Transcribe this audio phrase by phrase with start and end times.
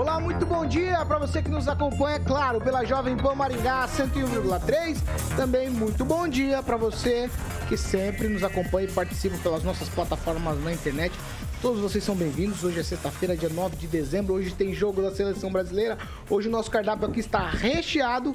[0.00, 4.96] Olá, muito bom dia para você que nos acompanha, claro, pela Jovem Pan Maringá 101,3.
[5.36, 7.28] Também muito bom dia para você
[7.68, 11.14] que sempre nos acompanha e participa pelas nossas plataformas na internet.
[11.60, 12.64] Todos vocês são bem-vindos.
[12.64, 14.32] Hoje é sexta-feira, dia 9 de dezembro.
[14.32, 15.98] Hoje tem jogo da seleção brasileira.
[16.30, 18.34] Hoje o nosso cardápio aqui está recheado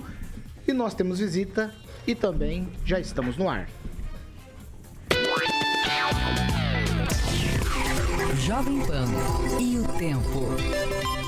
[0.68, 1.74] e nós temos visita
[2.06, 3.68] e também já estamos no ar.
[8.38, 9.08] Jovem Pan
[9.60, 11.25] e o tempo.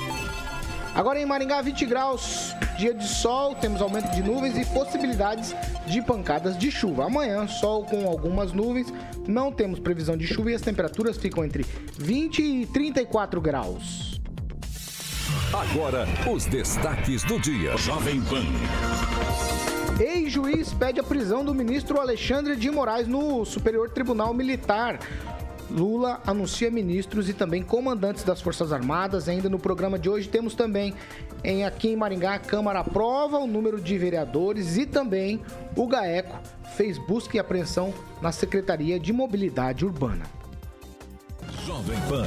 [0.98, 5.54] Agora em Maringá, 20 graus, dia de sol, temos aumento de nuvens e possibilidades
[5.86, 7.04] de pancadas de chuva.
[7.04, 8.92] Amanhã, sol com algumas nuvens,
[9.24, 11.64] não temos previsão de chuva e as temperaturas ficam entre
[11.96, 14.20] 20 e 34 graus.
[15.52, 17.76] Agora, os destaques do dia.
[17.76, 18.42] Jovem Pan.
[20.02, 24.98] Ex-juiz pede a prisão do ministro Alexandre de Moraes no Superior Tribunal Militar.
[25.70, 29.28] Lula anuncia ministros e também comandantes das Forças Armadas.
[29.28, 30.94] Ainda no programa de hoje temos também
[31.44, 35.40] em aqui em Maringá a Câmara aprova o número de vereadores e também
[35.76, 36.36] o GAECO
[36.76, 40.24] fez busca e apreensão na Secretaria de Mobilidade Urbana.
[41.66, 42.26] Jovem Pan,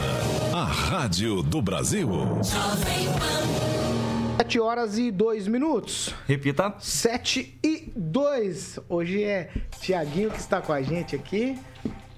[0.53, 2.07] a rádio do Brasil.
[2.43, 3.71] Jovem Pan.
[4.37, 6.13] 7 horas e 2 minutos.
[6.27, 6.73] Repita.
[6.79, 8.79] 7 e 2.
[8.89, 11.59] Hoje é Tiaguinho que está com a gente aqui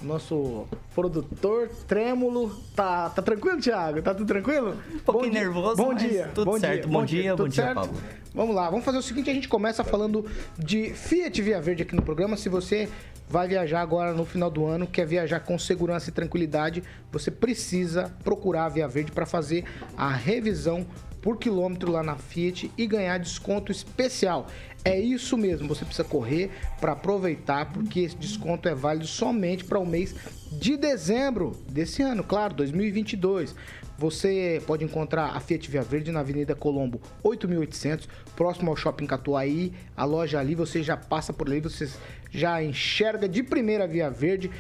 [0.04, 2.56] nosso produtor trêmulo.
[2.76, 4.02] Tá, tá tranquilo, Thiago?
[4.02, 4.78] Tá tudo tranquilo?
[4.94, 6.32] Um pouquinho bom nervoso, bom dia.
[6.34, 6.88] tudo bom certo.
[6.88, 7.76] Dia, bom, dia, dia, bom dia, certo?
[7.76, 8.02] Pablo.
[8.34, 10.26] Vamos lá, vamos fazer o seguinte, a gente começa falando
[10.58, 12.36] de Fiat Via Verde aqui no programa.
[12.36, 12.90] Se você
[13.30, 18.12] vai viajar agora no final do ano, quer viajar com segurança e tranquilidade, você precisa
[18.24, 19.66] procurar a Via Verde para fazer
[19.96, 20.86] a revisão
[21.22, 24.48] por quilômetro lá na Fiat e ganhar desconto especial.
[24.86, 26.52] É isso mesmo, você precisa correr
[26.82, 30.14] para aproveitar, porque esse desconto é válido somente para o mês
[30.52, 33.56] de dezembro desse ano, claro, 2022.
[33.98, 39.72] Você pode encontrar a Fiat Via Verde na Avenida Colombo 8800, próximo ao Shopping Catuaí.
[39.96, 41.90] A loja ali, você já passa por ali, você
[42.30, 44.52] já enxerga de primeira Via Verde.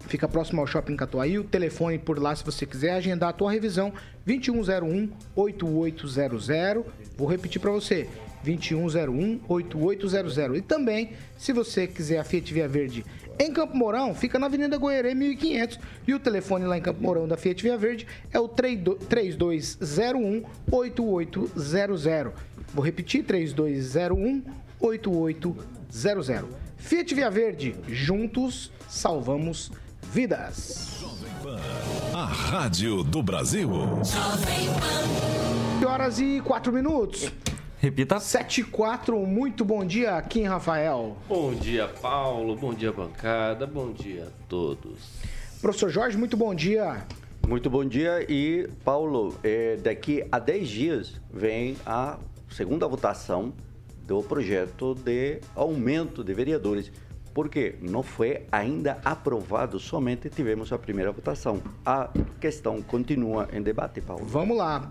[0.00, 1.38] Fica próximo ao Shopping Catuaí.
[1.38, 3.92] O telefone por lá, se você quiser agendar a tua revisão,
[4.26, 6.48] 2101 8800.
[7.16, 8.08] Vou repetir para você,
[8.42, 10.58] 2101 8800.
[10.58, 13.04] E também, se você quiser a Fiat Via Verde
[13.38, 17.26] em Campo Mourão, fica na Avenida Goiaré 1500 e o telefone lá em Campo Mourão
[17.26, 22.32] da Fiat Via Verde é o 3201 8800.
[22.74, 24.42] Vou repetir, 3201
[24.80, 26.48] 8800.
[26.76, 29.70] Fiat Via Verde, juntos salvamos
[30.12, 31.02] vidas.
[32.14, 33.68] A Rádio do Brasil.
[34.04, 34.68] Jovem
[35.80, 35.86] Pan.
[35.86, 37.32] horas e 4 minutos.
[37.82, 38.20] Repita.
[38.20, 41.16] 7 e 4, muito bom dia, Kim Rafael.
[41.28, 42.54] Bom dia, Paulo.
[42.54, 43.66] Bom dia, bancada.
[43.66, 45.18] Bom dia a todos.
[45.60, 47.04] Professor Jorge, muito bom dia.
[47.44, 53.52] Muito bom dia e, Paulo, é, daqui a 10 dias vem a segunda votação
[54.06, 56.92] do projeto de aumento de vereadores.
[57.34, 61.60] Porque não foi ainda aprovado, somente tivemos a primeira votação.
[61.84, 64.24] A questão continua em debate, Paulo.
[64.24, 64.88] Vamos lá.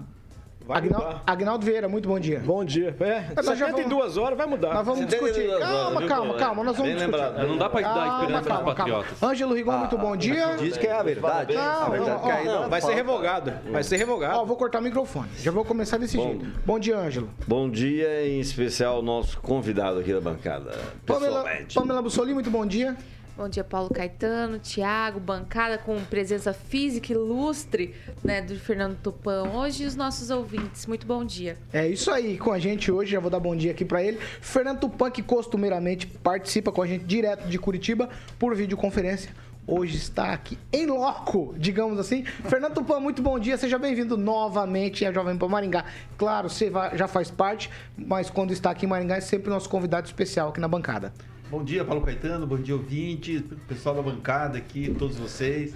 [0.69, 2.39] Agnaldo, Agnaldo Vieira, muito bom dia.
[2.39, 2.95] Bom dia.
[2.99, 4.73] É, é nós já vamos, duas horas, vai mudar.
[4.73, 5.47] Nós vamos discutir.
[5.47, 7.17] Calma, horas, calma, calma, nós vamos discutir.
[7.17, 7.47] Lembrado.
[7.47, 9.23] Não dá pra dar esperança calma, para patriotas.
[9.23, 10.55] Ângelo Rigon, muito bom dia.
[10.57, 11.53] Diz que é a verdade.
[11.53, 13.53] Não, a verdade não, vai ser revogado.
[13.71, 14.39] Vai ser revogado.
[14.39, 15.29] Ó, vou cortar o microfone.
[15.37, 16.45] Já vou começar desse bom, jeito.
[16.65, 17.29] Bom dia, Ângelo.
[17.47, 20.71] Bom dia, em especial o nosso convidado aqui da bancada.
[21.05, 22.95] Pamela, Pamela Bussoli, muito bom dia.
[23.41, 29.83] Bom dia, Paulo Caetano, Tiago, bancada com presença física ilustre né, do Fernando Tupan hoje
[29.83, 30.85] os nossos ouvintes.
[30.85, 31.57] Muito bom dia.
[31.73, 34.19] É isso aí, com a gente hoje, já vou dar bom dia aqui para ele.
[34.41, 39.31] Fernando Tupan, que costumeiramente participa com a gente direto de Curitiba por videoconferência.
[39.65, 42.23] hoje está aqui em loco, digamos assim.
[42.23, 45.83] Fernando Tupan, muito bom dia, seja bem-vindo novamente à Jovem Pan Maringá.
[46.15, 50.05] Claro, você já faz parte, mas quando está aqui em Maringá é sempre nosso convidado
[50.05, 51.11] especial aqui na bancada.
[51.51, 55.73] Bom dia, Paulo Caetano, bom dia, ouvintes, pessoal da bancada aqui, todos vocês.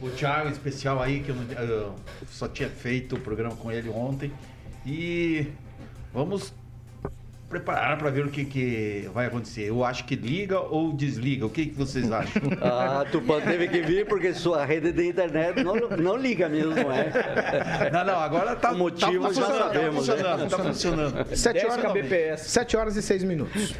[0.00, 1.94] O Thiago, especial aí, que eu, não- eu
[2.26, 4.32] só tinha feito o programa com ele ontem.
[4.86, 5.46] E
[6.14, 6.54] vamos
[7.48, 9.62] preparar para ver o que, que vai acontecer.
[9.68, 11.46] Eu acho que liga ou desliga.
[11.46, 12.42] O que, que vocês acham?
[12.60, 16.92] Ah, Tupã teve que vir porque sua rede de internet não, não liga mesmo, não
[16.92, 17.90] é?
[17.92, 20.22] Não, não, agora tá, O motivo tá já funcionando, sabemos, Tá né?
[20.22, 21.36] funcionando, tá funcionando.
[21.36, 23.74] 7 horas, 7 horas e 6 minutos.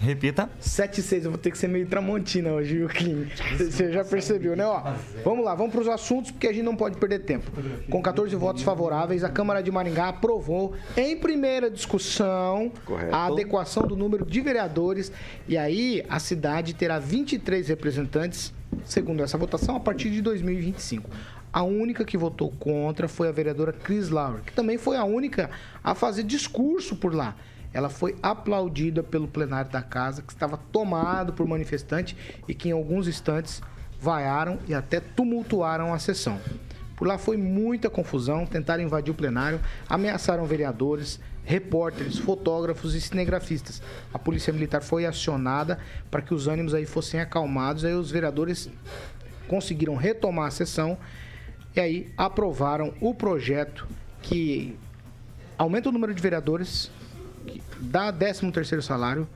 [0.00, 0.48] Repita.
[0.58, 3.26] 7 e 6, eu vou ter que ser meio tramontina hoje, viu, Clean?
[3.58, 4.64] Você já percebeu, né?
[4.64, 4.82] Ó,
[5.24, 7.50] vamos lá, vamos para os assuntos, porque a gente não pode perder tempo.
[7.90, 13.14] Com 14 votos favoráveis, a Câmara de Maringá aprovou, em primeira discussão, Correto.
[13.14, 15.12] a adequação do número de vereadores.
[15.48, 18.52] E aí, a cidade terá 23 representantes,
[18.84, 21.08] segundo essa votação, a partir de 2025.
[21.52, 25.50] A única que votou contra foi a vereadora Chris Lauer, que também foi a única
[25.82, 27.34] a fazer discurso por lá.
[27.72, 32.16] Ela foi aplaudida pelo plenário da casa, que estava tomado por manifestantes
[32.48, 33.62] e que em alguns instantes
[34.00, 36.40] vaiaram e até tumultuaram a sessão.
[37.00, 39.58] Por lá foi muita confusão, tentaram invadir o plenário,
[39.88, 43.80] ameaçaram vereadores, repórteres, fotógrafos e cinegrafistas.
[44.12, 45.78] A polícia militar foi acionada
[46.10, 48.68] para que os ânimos aí fossem acalmados, aí os vereadores
[49.48, 50.98] conseguiram retomar a sessão
[51.74, 53.88] e aí aprovaram o projeto
[54.20, 54.76] que
[55.56, 56.90] aumenta o número de vereadores,
[57.80, 59.26] dá 13 terceiro salário,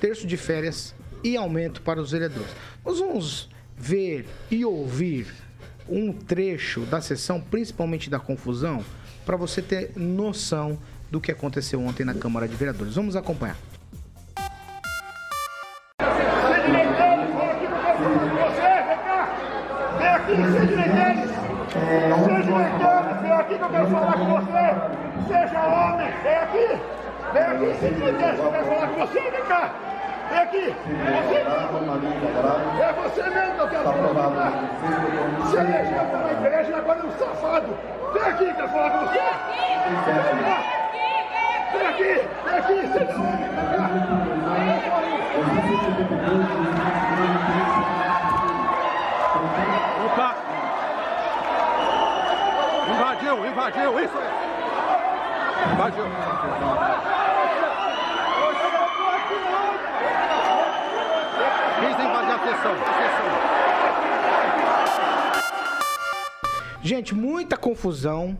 [0.00, 0.94] terço de férias
[1.24, 2.54] e aumento para os vereadores.
[2.84, 5.47] Nós vamos ver e ouvir
[5.88, 8.84] um trecho da sessão, principalmente da confusão,
[9.24, 10.78] para você ter noção
[11.10, 12.94] do que aconteceu ontem na Câmara de Vereadores.
[12.94, 13.56] Vamos acompanhar.
[22.38, 24.66] Direiteiro, vem aqui que eu quero falar com você!
[25.26, 26.68] Seja homem, vem aqui!
[27.32, 27.58] Vem aqui,
[27.94, 29.87] direiteiro, que eu quero falar com você, vem cá!
[30.28, 30.74] Vem aqui!
[30.74, 31.78] Você mesmo!
[32.82, 34.48] É você mesmo que eu quero falar, vem cá!
[35.38, 37.78] Você elegeu para a igreja e agora é um safado!
[38.12, 39.18] Vem aqui, que eu quero falar com você!
[39.84, 39.96] Vem
[40.44, 40.58] cá!
[41.72, 42.12] Vem aqui!
[42.44, 43.12] Vem aqui, vem cá!
[50.06, 50.30] Opa!
[52.90, 55.72] Invadiu, invadiu, isso aí!
[55.72, 56.04] Invadiu.
[61.80, 63.28] Quis invadir a sessão, a sessão.
[66.82, 68.36] Gente, muita confusão.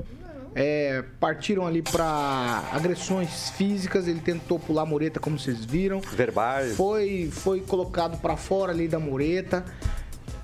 [0.55, 4.09] É, partiram ali para agressões físicas.
[4.09, 6.01] Ele tentou pular a mureta, como vocês viram.
[6.01, 6.77] Verbais.
[6.77, 9.65] Foi, foi colocado para fora ali da mureta.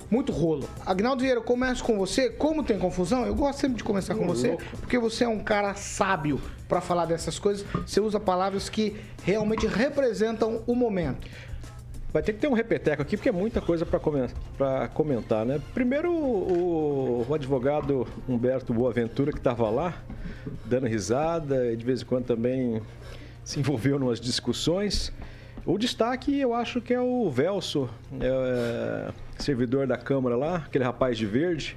[0.09, 0.69] Muito rolo.
[0.85, 2.29] Agnaldo Vieira, eu começo com você.
[2.29, 5.73] Como tem confusão, eu gosto sempre de começar com você, porque você é um cara
[5.73, 7.65] sábio para falar dessas coisas.
[7.85, 11.27] Você usa palavras que realmente representam o momento.
[12.15, 15.61] Vai ter que ter um repeteco aqui, porque é muita coisa para comentar, né?
[15.73, 20.01] Primeiro, o, o advogado Humberto Boaventura, que estava lá,
[20.63, 22.81] dando risada, e de vez em quando também
[23.43, 25.11] se envolveu em umas discussões.
[25.65, 27.89] O destaque, eu acho que é o Velso,
[28.21, 31.75] é, servidor da Câmara lá, aquele rapaz de verde,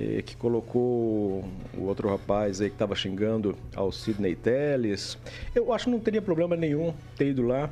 [0.00, 1.44] eh, que colocou
[1.76, 5.18] o outro rapaz aí que estava xingando ao Sidney Telles.
[5.52, 7.68] Eu acho que não teria problema nenhum ter ido lá.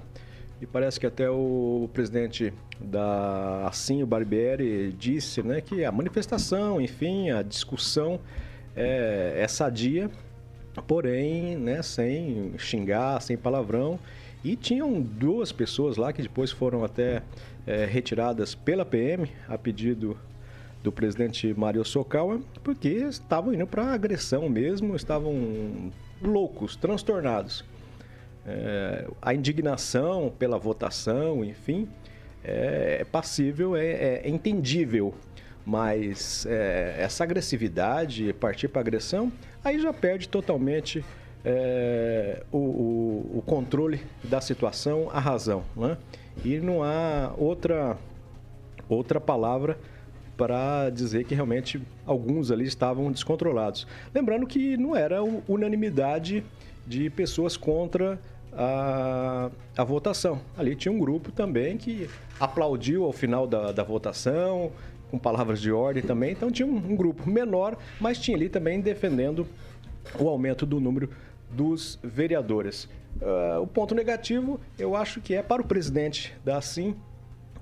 [0.60, 6.80] E parece que até o presidente da Assim, o Barbieri, disse né, que a manifestação,
[6.80, 8.20] enfim, a discussão
[8.74, 10.10] é, é sadia,
[10.86, 13.98] porém, né, sem xingar, sem palavrão.
[14.44, 17.22] E tinham duas pessoas lá que depois foram até
[17.66, 20.16] é, retiradas pela PM a pedido
[20.82, 25.90] do presidente Mário Sokawa, porque estavam indo para agressão mesmo, estavam
[26.22, 27.64] loucos, transtornados.
[28.46, 31.88] É, a indignação pela votação, enfim,
[32.44, 35.12] é, é passível, é, é entendível,
[35.64, 39.32] mas é, essa agressividade, partir para agressão,
[39.64, 41.04] aí já perde totalmente
[41.44, 45.98] é, o, o, o, controle da situação, a razão, né?
[46.44, 47.96] E não há outra
[48.88, 49.76] outra palavra
[50.36, 53.86] para dizer que realmente alguns ali estavam descontrolados.
[54.14, 56.44] Lembrando que não era unanimidade
[56.86, 58.20] de pessoas contra
[58.56, 60.40] a, a, votação.
[60.56, 62.08] Ali tinha um grupo também que
[62.40, 64.72] aplaudiu ao final da, da votação,
[65.10, 66.32] com palavras de ordem também.
[66.32, 69.46] Então tinha um, um, grupo menor, mas tinha ali também defendendo
[70.18, 71.10] o aumento do número
[71.50, 72.88] dos vereadores.
[73.20, 76.96] Uh, o ponto negativo, eu acho que é para o presidente da Assim,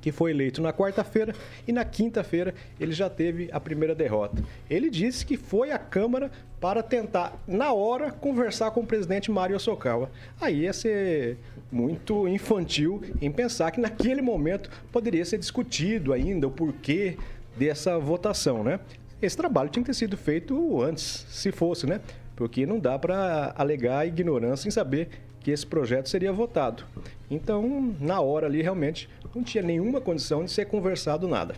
[0.05, 1.35] que foi eleito na quarta-feira
[1.67, 4.45] e na quinta-feira ele já teve a primeira derrota.
[4.69, 6.31] Ele disse que foi à Câmara
[6.61, 10.11] para tentar, na hora, conversar com o presidente Mário Sokawa.
[10.39, 11.39] Aí ia ser
[11.73, 17.17] muito infantil em pensar que naquele momento poderia ser discutido ainda o porquê
[17.57, 18.81] dessa votação, né?
[19.23, 22.03] Esse trabalho tinha que ter sido feito antes, se fosse, né?
[22.37, 25.09] Porque não dá para alegar ignorância em saber
[25.45, 26.85] que esse projeto seria votado.
[27.31, 31.55] Então, na hora ali, realmente, não tinha nenhuma condição de ser conversado nada.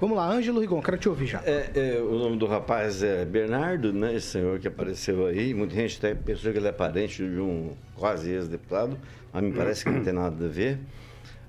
[0.00, 1.42] Vamos lá, Ângelo Rigon, quero te ouvir já.
[1.44, 4.16] É, é, o nome do rapaz é Bernardo, né?
[4.16, 5.54] Esse senhor que apareceu aí.
[5.54, 8.98] Muita gente até pensou que ele é parente de um quase ex-deputado,
[9.32, 10.78] mas me parece que não tem nada a ver.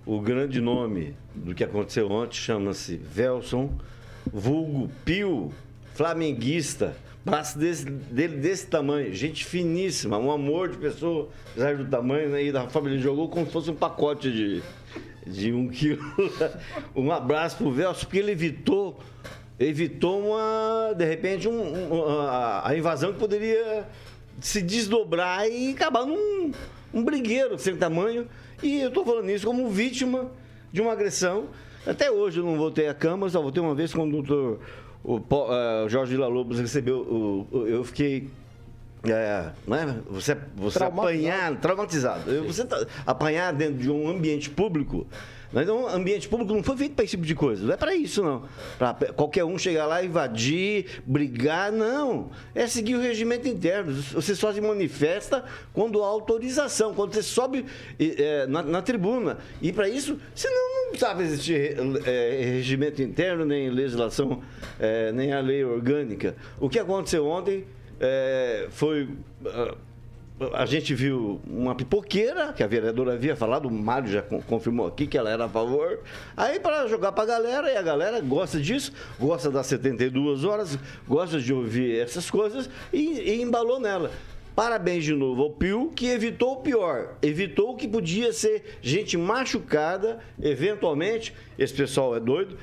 [0.06, 3.72] O grande nome do que aconteceu ontem chama-se Velson,
[4.32, 5.52] vulgo Pio,
[5.94, 6.94] flamenguista.
[7.24, 12.44] Braço desse, dele desse tamanho, gente finíssima, um amor de pessoa, apesar do tamanho, né?
[12.44, 14.63] E da família jogou como se fosse um pacote de,
[15.28, 16.01] de um quilo.
[16.96, 19.00] um abraço pro Velso, porque ele evitou,
[19.60, 23.88] evitou uma, de repente, um, um, a, a invasão que poderia
[24.40, 26.51] se desdobrar e acabar num
[26.94, 28.28] um brigueiro sem tamanho.
[28.63, 30.32] E eu tô falando isso como vítima
[30.72, 31.50] de uma agressão.
[31.86, 34.60] Até hoje eu não voltei à Câmara, só voltei uma vez quando o doutor
[35.03, 36.98] o, uh, Jorge Vila Lobos recebeu.
[37.00, 38.29] O, o, eu fiquei.
[39.03, 39.96] É, não é?
[40.12, 42.43] Você, você apanhar, traumatizado.
[42.46, 45.08] Você tá, apanhar dentro de um ambiente público.
[45.53, 47.65] Mas um ambiente público não foi feito para esse tipo de coisa.
[47.65, 48.43] Não é para isso, não.
[48.77, 52.29] Para qualquer um chegar lá, invadir, brigar, não.
[52.55, 53.93] É seguir o regimento interno.
[53.93, 55.43] Você só se manifesta
[55.74, 57.65] quando há autorização, quando você sobe
[58.00, 59.39] é, na, na, tribuna.
[59.62, 64.41] E para isso, senão não sabe existir é, regimento interno, nem legislação,
[64.79, 66.36] é, nem a lei orgânica.
[66.60, 67.65] O que aconteceu ontem
[68.00, 69.10] é, foi
[70.54, 75.06] a gente viu uma pipoqueira, que a vereadora havia falado, o Mário já confirmou aqui
[75.06, 76.00] que ela era a favor.
[76.36, 80.78] Aí para jogar para a galera, e a galera gosta disso, gosta das 72 horas,
[81.08, 84.12] gosta de ouvir essas coisas e, e embalou nela.
[84.56, 87.16] Parabéns de novo ao Pio, que evitou o pior.
[87.22, 91.34] Evitou que podia ser gente machucada, eventualmente.
[91.58, 92.58] Esse pessoal é doido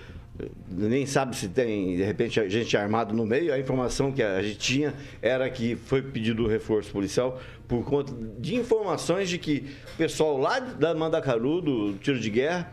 [0.70, 3.52] nem sabe se tem, de repente, gente armado no meio.
[3.52, 8.54] A informação que a gente tinha era que foi pedido reforço policial por conta de
[8.54, 12.72] informações de que o pessoal lá da Mandacaru, do tiro de guerra,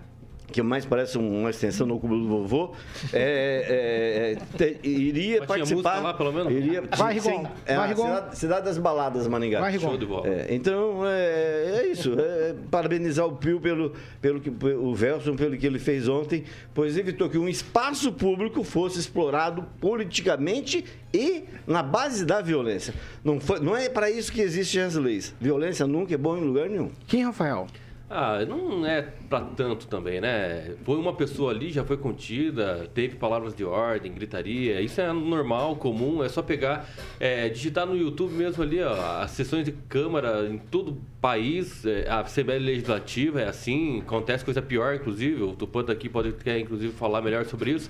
[0.51, 2.73] que mais parece uma extensão do cubo do vovô,
[3.11, 6.01] é, é, é, te, iria Mas participar.
[6.01, 6.51] Lá, pelo menos?
[6.51, 7.43] Iria, vai, Rigon.
[7.43, 8.05] Sim, é vai, Rigon.
[8.05, 9.59] Cidade, cidade, das Baladas, Maningá.
[9.59, 9.97] Vai, Rigon.
[10.25, 12.15] É, então, é, é isso.
[12.17, 16.97] É, parabenizar o Pio pelo, pelo que o Velson pelo que ele fez ontem, pois
[16.97, 22.93] evitou que um espaço público fosse explorado politicamente e na base da violência.
[23.23, 25.33] Não, foi, não é para isso que existem as leis.
[25.39, 26.91] Violência nunca é bom em lugar nenhum.
[27.07, 27.67] Quem, Rafael?
[28.07, 30.75] Ah, não é para tanto também, né?
[30.83, 34.79] Foi uma pessoa ali, já foi contida, teve palavras de ordem, gritaria.
[34.79, 36.23] Isso é normal, comum.
[36.23, 36.87] É só pegar,
[37.19, 41.83] é, digitar no YouTube mesmo ali, ó, as sessões de Câmara em todo o país.
[41.83, 45.41] É, a Assembleia Legislativa é assim, acontece coisa pior, inclusive.
[45.41, 47.89] O Tupã daqui pode, quer, inclusive, falar melhor sobre isso.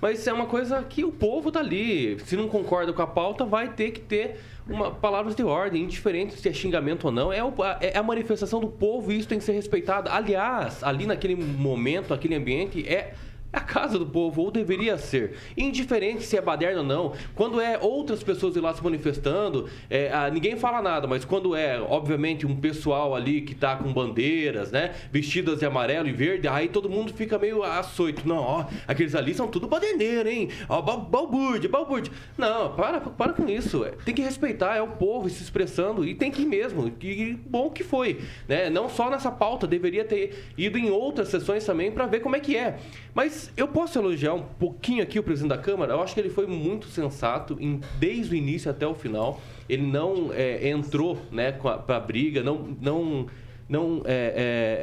[0.00, 2.18] Mas é uma coisa que o povo tá ali.
[2.20, 4.38] Se não concorda com a pauta, vai ter que ter
[4.68, 7.32] uma, palavras de ordem, indiferente se é xingamento ou não.
[7.32, 10.10] É, o, é a manifestação do povo e isso tem que ser respeitado.
[10.10, 13.14] Aliás, ali naquele momento, aquele ambiente, é
[13.52, 15.36] a casa do povo, ou deveria ser.
[15.56, 17.12] Indiferente se é baderna ou não.
[17.34, 21.80] Quando é outras pessoas lá se manifestando, é, a, ninguém fala nada, mas quando é,
[21.80, 24.94] obviamente, um pessoal ali que tá com bandeiras, né?
[25.10, 28.26] Vestidas de amarelo e verde, aí todo mundo fica meio açoito.
[28.26, 30.48] Não, ó, aqueles ali são tudo baderneiro, hein?
[30.68, 32.12] Ó, balbúrdia, balbúrdia.
[32.36, 33.84] Não, para, para com isso.
[33.84, 36.90] É, tem que respeitar, é o povo se expressando e tem que ir mesmo.
[36.90, 38.68] Que bom que foi, né?
[38.70, 42.40] Não só nessa pauta, deveria ter ido em outras sessões também para ver como é
[42.40, 42.78] que é.
[43.14, 45.92] Mas eu posso elogiar um pouquinho aqui o presidente da Câmara.
[45.94, 49.40] Eu acho que ele foi muito sensato em, desde o início até o final.
[49.68, 53.26] Ele não é, entrou né, para a briga, não, não,
[53.68, 54.32] não é, é,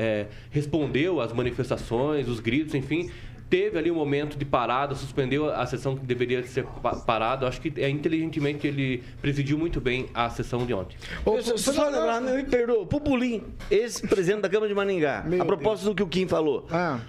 [0.03, 3.09] é, respondeu às manifestações, os gritos, enfim.
[3.49, 6.65] Teve ali um momento de parada, suspendeu a sessão que deveria ser
[7.05, 7.47] parada.
[7.47, 10.97] Acho que é inteligentemente ele presidiu muito bem a sessão de ontem.
[11.23, 15.85] Ô, só, só lembrar, me perdoa, Pupulim, ex-presidente da Câmara de Maningá, Meu a propósito
[15.85, 15.95] Deus.
[15.95, 16.65] do que o Kim falou.
[16.71, 16.99] Ah.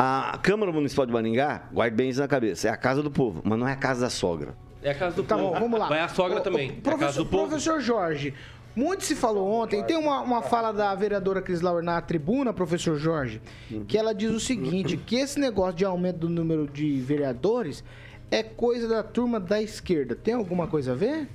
[0.00, 3.42] A Câmara Municipal de Maringá, guarde bem isso na cabeça, é a casa do povo,
[3.44, 4.54] mas não é a casa da sogra.
[4.80, 5.54] É a casa do tá povo.
[5.54, 5.88] Bom, vamos lá.
[5.88, 6.70] Vai a sogra o, também.
[6.70, 7.48] O professor, é a casa do povo.
[7.48, 8.32] professor Jorge,
[8.76, 12.96] muito se falou ontem, tem uma, uma fala da vereadora Cris Lauer na tribuna, professor
[12.96, 13.42] Jorge,
[13.88, 17.82] que ela diz o seguinte, que esse negócio de aumento do número de vereadores
[18.30, 20.14] é coisa da turma da esquerda.
[20.14, 21.26] Tem alguma coisa a ver?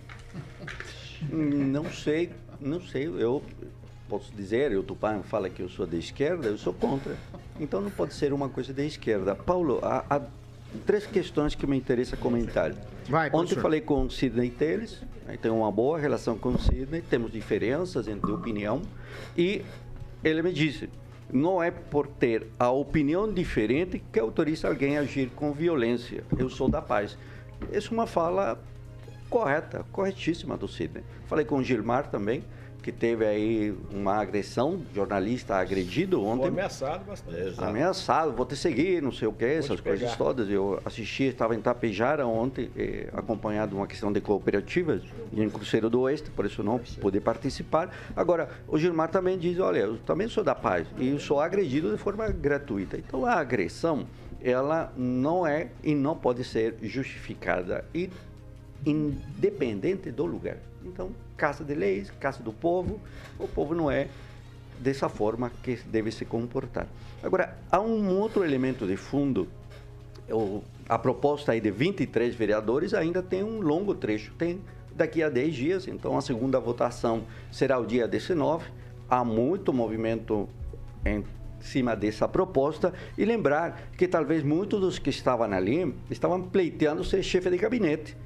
[1.29, 2.29] Não sei,
[2.62, 3.08] não sei.
[3.08, 3.43] Eu
[4.13, 7.17] posso dizer, o Tupã fala que eu sou da esquerda, eu sou contra.
[7.60, 9.34] Então não pode ser uma coisa da esquerda.
[9.34, 10.22] Paulo, há, há
[10.86, 12.75] três questões que me interessa comentar.
[13.10, 17.01] Vai, Ontem falei com o Sidney Teles, né, tenho uma boa relação com o Sidney,
[17.01, 18.84] temos diferenças de opinião
[19.36, 19.63] e
[20.24, 20.88] ele me disse,
[21.32, 26.24] não é por ter a opinião diferente que autoriza alguém a agir com violência.
[26.38, 27.17] Eu sou da paz.
[27.72, 28.62] Essa é uma fala
[29.27, 31.03] correta, corretíssima do Sidney.
[31.25, 32.43] Falei com o Gilmar também,
[32.83, 36.47] que teve aí uma agressão, jornalista agredido Foi ontem.
[36.49, 37.55] ameaçado bastante.
[37.57, 40.17] Ameaçado, vou te seguir, não sei o que, essas coisas pegar.
[40.17, 40.49] todas.
[40.49, 45.89] Eu assisti, estava em Tapejara ontem, eh, acompanhado de uma questão de cooperativas em Cruzeiro
[45.89, 47.89] do Oeste, por isso não pude participar.
[48.13, 51.89] Agora, o Gilmar também diz, olha, eu também sou da paz e eu sou agredido
[51.89, 52.97] de forma gratuita.
[52.97, 54.05] Então, a agressão,
[54.43, 58.09] ela não é e não pode ser justificada e
[58.85, 60.57] independente do lugar.
[60.85, 62.99] Então, casa de leis, casa do povo,
[63.39, 64.07] o povo não é
[64.79, 66.87] dessa forma que deve se comportar.
[67.21, 69.47] Agora, há um outro elemento de fundo.
[70.87, 74.33] A proposta aí de 23 vereadores ainda tem um longo trecho.
[74.37, 74.61] Tem
[74.95, 78.65] daqui a 10 dias, então a segunda votação será o dia 19.
[79.09, 80.49] Há muito movimento
[81.05, 81.23] em
[81.59, 87.23] cima dessa proposta e lembrar que talvez muitos dos que estavam ali estavam pleiteando ser
[87.23, 88.17] chefe de gabinete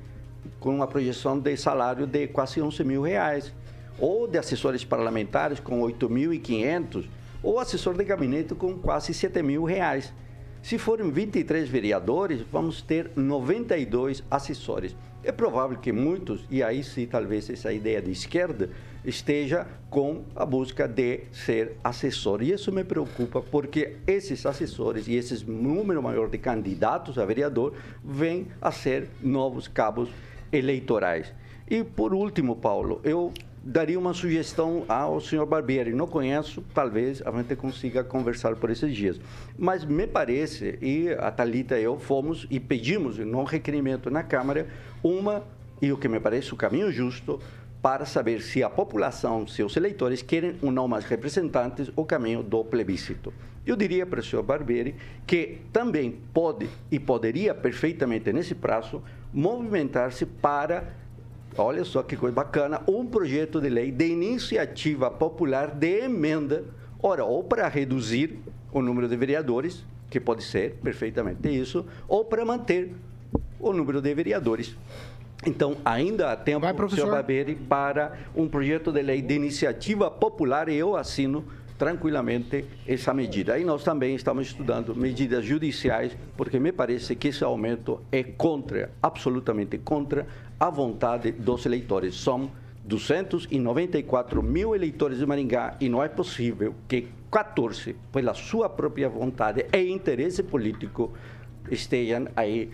[0.59, 3.53] com uma projeção de salário de quase 11 mil reais,
[3.99, 7.07] ou de assessores parlamentares com 8.500,
[7.41, 10.13] ou assessor de gabinete com quase 7 mil reais.
[10.61, 14.95] Se forem 23 vereadores, vamos ter 92 assessores.
[15.23, 18.69] É provável que muitos, e aí sim talvez essa ideia de esquerda,
[19.03, 22.41] esteja com a busca de ser assessor.
[22.41, 27.73] E isso me preocupa, porque esses assessores e esse número maior de candidatos a vereador
[28.03, 30.09] vêm a ser novos cabos
[30.51, 31.33] eleitorais.
[31.69, 35.93] E por último, Paulo, eu daria uma sugestão ao senhor Barbieri.
[35.93, 39.19] Não conheço, talvez a gente consiga conversar por esses dias.
[39.57, 44.67] Mas me parece, e a Thalita e eu fomos e pedimos, num requerimento na Câmara,
[45.03, 45.43] uma,
[45.81, 47.39] e o que me parece o caminho justo,
[47.81, 52.63] para saber se a população, seus eleitores, querem ou não mais representantes, o caminho do
[52.63, 53.33] plebiscito.
[53.65, 60.25] Eu diria para o senhor Barbieri que também pode e poderia perfeitamente, nesse prazo, movimentar-se
[60.25, 60.95] para
[61.57, 66.63] olha só que coisa bacana, um projeto de lei de iniciativa popular de emenda,
[67.01, 68.39] ora, ou para reduzir
[68.71, 72.93] o número de vereadores, que pode ser perfeitamente isso, ou para manter
[73.59, 74.75] o número de vereadores.
[75.45, 77.01] Então, ainda há tempo, professor.
[77.01, 81.45] senhor Barbieri, para um projeto de lei de iniciativa popular e eu assino
[81.77, 83.57] tranquilamente essa medida.
[83.57, 88.91] E nós também estamos estudando medidas judiciais, porque me parece que esse aumento é contra,
[89.01, 90.27] absolutamente contra
[90.59, 92.15] a vontade dos eleitores.
[92.15, 92.49] São
[92.83, 99.65] 294 mil eleitores de Maringá e não é possível que 14, pela sua própria vontade
[99.73, 101.11] e interesse político,
[101.69, 102.71] estejam aí,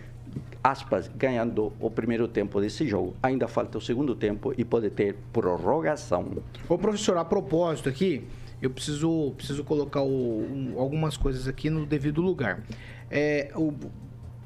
[0.64, 3.16] aspas, ganhando o primeiro tempo desse jogo.
[3.24, 6.28] Ainda falta o segundo tempo e pode ter prorrogação.
[6.70, 8.24] Ô, professor, a propósito aqui,
[8.66, 12.64] eu preciso, preciso colocar o- um- algumas coisas aqui no devido lugar.
[13.12, 13.74] É, o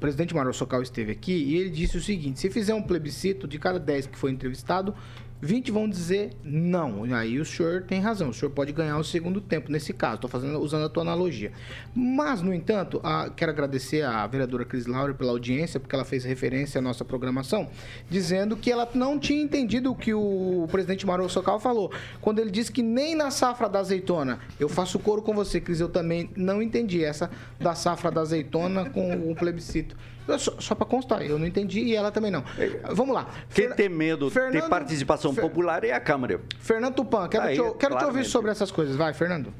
[0.00, 3.58] presidente Mário Socal esteve aqui e ele disse o seguinte: se fizer um plebiscito, de
[3.58, 4.94] cada 10 que foi entrevistado,
[5.40, 7.06] 20 vão dizer não.
[7.06, 10.16] E aí o senhor tem razão, o senhor pode ganhar o segundo tempo nesse caso.
[10.16, 11.52] Estou fazendo usando a tua analogia.
[11.94, 16.24] Mas, no entanto, a- quero agradecer à vereadora Cris Laura pela audiência, porque ela fez
[16.24, 17.68] referência à nossa programação,
[18.10, 21.92] dizendo que ela não tinha entendido o que o presidente Mário Socal falou.
[22.20, 25.78] Quando ele disse que nem na safra da azeitona, eu faço coro com você, Cris,
[25.80, 29.96] eu também não entendi essa da safra da azeitona com o plebiscito.
[30.36, 32.44] Só, só para constar, eu não entendi e ela também não.
[32.92, 33.28] Vamos lá.
[33.54, 36.40] Quem tem medo de Fernando- participação Fer- popular é a Câmara.
[36.58, 38.96] Fernando Tupan, quero, Aí, te, quero te ouvir sobre essas coisas.
[38.96, 39.52] Vai, Fernando.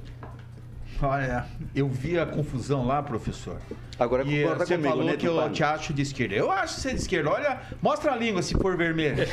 [1.00, 3.57] Olha, eu vi a confusão lá, professor.
[3.98, 6.34] Agora E concorda você comigo, falou né, que eu te acho de esquerda.
[6.37, 7.30] Eu acho você de esquerda.
[7.30, 9.16] Olha, mostra a língua se for vermelho.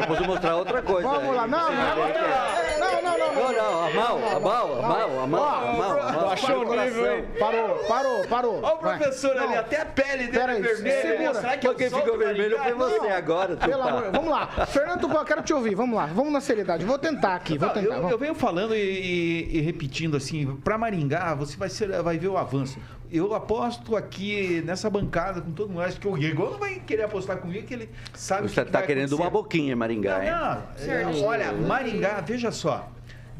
[0.00, 1.08] Eu posso mostrar outra coisa.
[1.08, 3.28] Vamos lá, não, não, não, não, não, não.
[3.38, 6.28] Não, não, a mão, a mão, a mão, a mão, a mão, a mão.
[6.28, 7.24] Baixou o nível, hein?
[7.38, 8.62] Parou, parou, parou.
[8.62, 8.98] Olha o Vai.
[8.98, 9.60] professor ali, Não.
[9.60, 11.34] até a pele dele Pera é vermelha.
[11.34, 13.88] Será que eu Quem sou ficou vermelho foi você agora, Pelo Tupã.
[13.88, 14.46] amor, vamos lá.
[14.66, 15.74] Fernando Tupan, quero te ouvir.
[15.74, 16.84] Vamos lá, vamos na seriedade.
[16.84, 17.94] Vou tentar aqui, vou Não, tentar.
[17.96, 22.18] eu, eu venho falando e, e- e repetindo assim, para Maringá você vai, ser, vai
[22.18, 22.78] ver o avanço.
[23.10, 25.80] Eu aposto aqui nessa bancada com todo mundo.
[25.82, 28.60] Acho que o Igor não vai querer apostar comigo, que ele sabe o Você que
[28.62, 29.22] que está vai querendo acontecer.
[29.22, 30.18] uma boquinha Maringá?
[30.18, 31.20] Não, não.
[31.22, 32.90] é, olha, Maringá, veja só.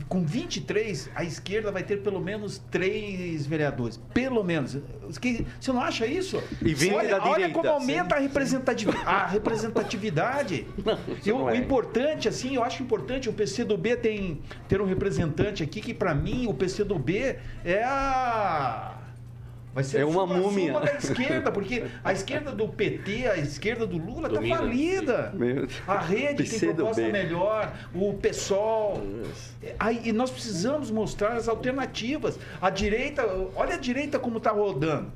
[0.08, 3.98] com 23, a esquerda vai ter pelo menos três vereadores.
[4.14, 4.78] Pelo menos.
[5.20, 6.42] Que- Você não acha isso?
[6.62, 8.24] E 20 olha, da olha direita, como aumenta a sim.
[8.24, 9.04] representatividade.
[9.06, 10.66] A representatividade.
[11.18, 11.56] isso Eu- não o é.
[11.56, 16.46] importante, assim, eu acho importante o PCdoB tem, ter um representante aqui, que para mim
[16.46, 18.94] o PCdoB é a.
[19.74, 20.80] Vai ser É a uma supra-sumo múmia.
[20.80, 24.56] da esquerda, porque a esquerda do PT, a esquerda do Lula Domina.
[24.56, 25.34] tá falida.
[25.86, 29.02] A rede tem proposta melhor, o PSOL.
[29.78, 32.38] Aí, e nós precisamos mostrar as alternativas.
[32.60, 35.12] A direita, olha a direita como tá rodando.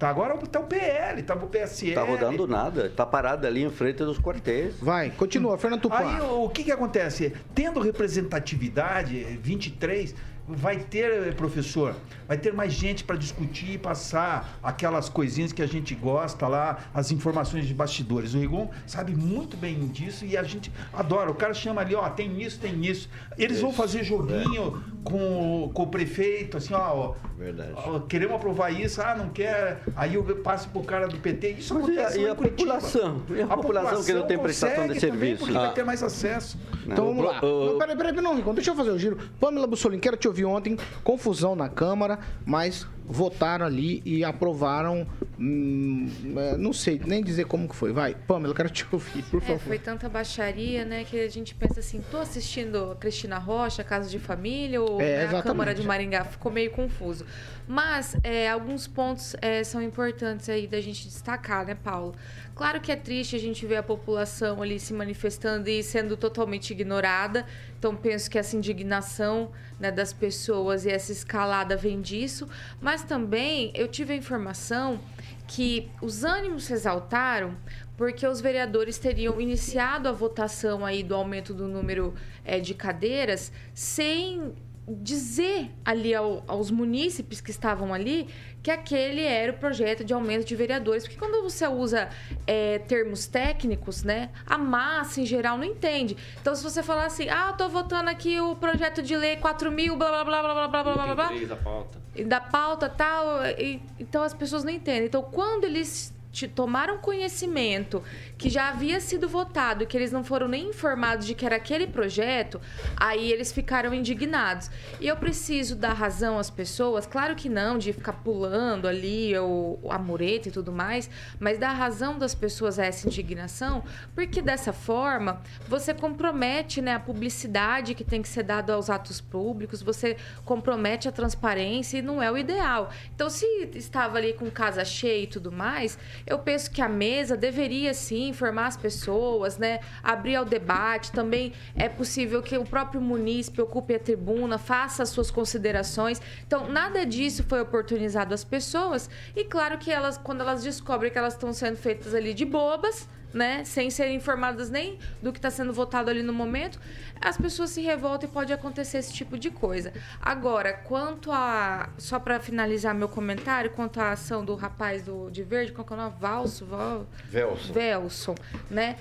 [0.00, 1.94] Tá agora tá o PL, tá o PSL.
[1.94, 4.74] Tá rodando nada, tá parado ali em frente dos quartéis.
[4.80, 5.98] Vai, continua, Fernando Tupan.
[5.98, 7.34] Aí o, o que que acontece?
[7.54, 10.14] Tendo representatividade, eh, 23,
[10.48, 11.94] vai ter, eh, professor,
[12.26, 16.78] vai ter mais gente para discutir e passar aquelas coisinhas que a gente gosta lá,
[16.92, 18.34] as informações de bastidores.
[18.34, 21.30] O Rigon sabe muito bem disso e a gente adora.
[21.30, 23.08] O cara chama ali, ó, tem isso, tem isso.
[23.38, 27.72] Eles vão fazer joguinho com, o- com o prefeito, assim, ó, ó, Verdade.
[27.76, 31.50] ó, queremos aprovar isso, ah, não quer, aí eu passo pro cara do PT.
[31.52, 33.22] Isso Mas e a- acontece e lá a população?
[33.30, 35.44] E a população que não tem prestação de consegue também, serviço?
[35.44, 35.60] Porque Ah.
[35.66, 36.58] vai ter mais acesso.
[36.86, 37.40] Então vamos lá.
[37.40, 39.16] Não, peraí, peraí, não, Rigon, deixa eu fazer o giro.
[39.38, 40.76] Pamela Bussolini, quero te ouvir ontem.
[41.04, 45.06] Confusão na Câmara, mas votaram ali e aprovaram.
[45.38, 47.92] hum, é, não sei nem dizer como que foi.
[47.92, 49.58] Vai, Pamela, quero te ouvir, por É, favor.
[49.60, 54.08] foi tanta baixaria, né, que a gente pensa assim, tô assistindo a Cristina Rocha, Casa
[54.08, 55.42] de Família, ou É, né, a.
[55.42, 57.24] Câmara de Maringá, ficou meio confuso.
[57.66, 62.14] Mas é, alguns pontos é, são importantes aí da gente destacar, né, Paulo?
[62.60, 66.72] Claro que é triste a gente ver a população ali se manifestando e sendo totalmente
[66.72, 67.46] ignorada.
[67.78, 72.46] Então penso que essa indignação né, das pessoas e essa escalada vem disso.
[72.78, 75.00] Mas também eu tive a informação
[75.48, 77.56] que os ânimos se exaltaram
[77.96, 82.12] porque os vereadores teriam iniciado a votação aí do aumento do número
[82.44, 84.52] eh, de cadeiras sem
[85.00, 88.28] dizer ali ao- aos munícipes que estavam ali
[88.62, 91.04] que aquele era o projeto de aumento de vereadores.
[91.04, 92.08] Porque quando você usa
[92.46, 96.16] eh, termos técnicos, né, a massa em geral não entende.
[96.40, 99.96] Então, se você falar assim, ah, tô votando aqui o projeto de lei 4 mil,
[99.96, 101.98] blá blá blá blá blá blá blá blá blá Tem três a pauta.
[102.26, 105.06] da pauta tal, e- então as pessoas não entendem.
[105.06, 106.12] Então, quando eles
[106.48, 108.02] tomaram conhecimento
[108.38, 111.56] que já havia sido votado e que eles não foram nem informados de que era
[111.56, 112.60] aquele projeto,
[112.96, 114.70] aí eles ficaram indignados.
[115.00, 119.78] E eu preciso dar razão às pessoas, claro que não de ficar pulando ali o,
[119.90, 123.82] a mureta e tudo mais, mas dar razão das pessoas a essa indignação,
[124.14, 129.20] porque dessa forma você compromete né, a publicidade que tem que ser dada aos atos
[129.20, 132.90] públicos, você compromete a transparência e não é o ideal.
[133.14, 137.36] Então, se estava ali com casa cheia e tudo mais, eu penso que a mesa
[137.36, 139.80] deveria sim informar as pessoas, né?
[140.02, 141.12] Abrir ao debate.
[141.12, 146.20] Também é possível que o próprio munícipe ocupe a tribuna, faça as suas considerações.
[146.46, 149.08] Então, nada disso foi oportunizado às pessoas.
[149.34, 153.08] E claro que elas, quando elas descobrem que elas estão sendo feitas ali de bobas,
[153.32, 156.78] né, sem serem informadas nem do que está sendo votado ali no momento,
[157.20, 159.92] as pessoas se revoltam e pode acontecer esse tipo de coisa.
[160.20, 161.90] Agora, quanto a.
[161.98, 165.92] Só para finalizar meu comentário, quanto à ação do rapaz do, de verde, qual que
[165.92, 166.14] é o nome?
[166.18, 166.64] Valso?
[166.64, 167.06] Val...
[167.28, 167.72] Velson.
[167.72, 168.34] Velson,
[168.70, 168.96] né?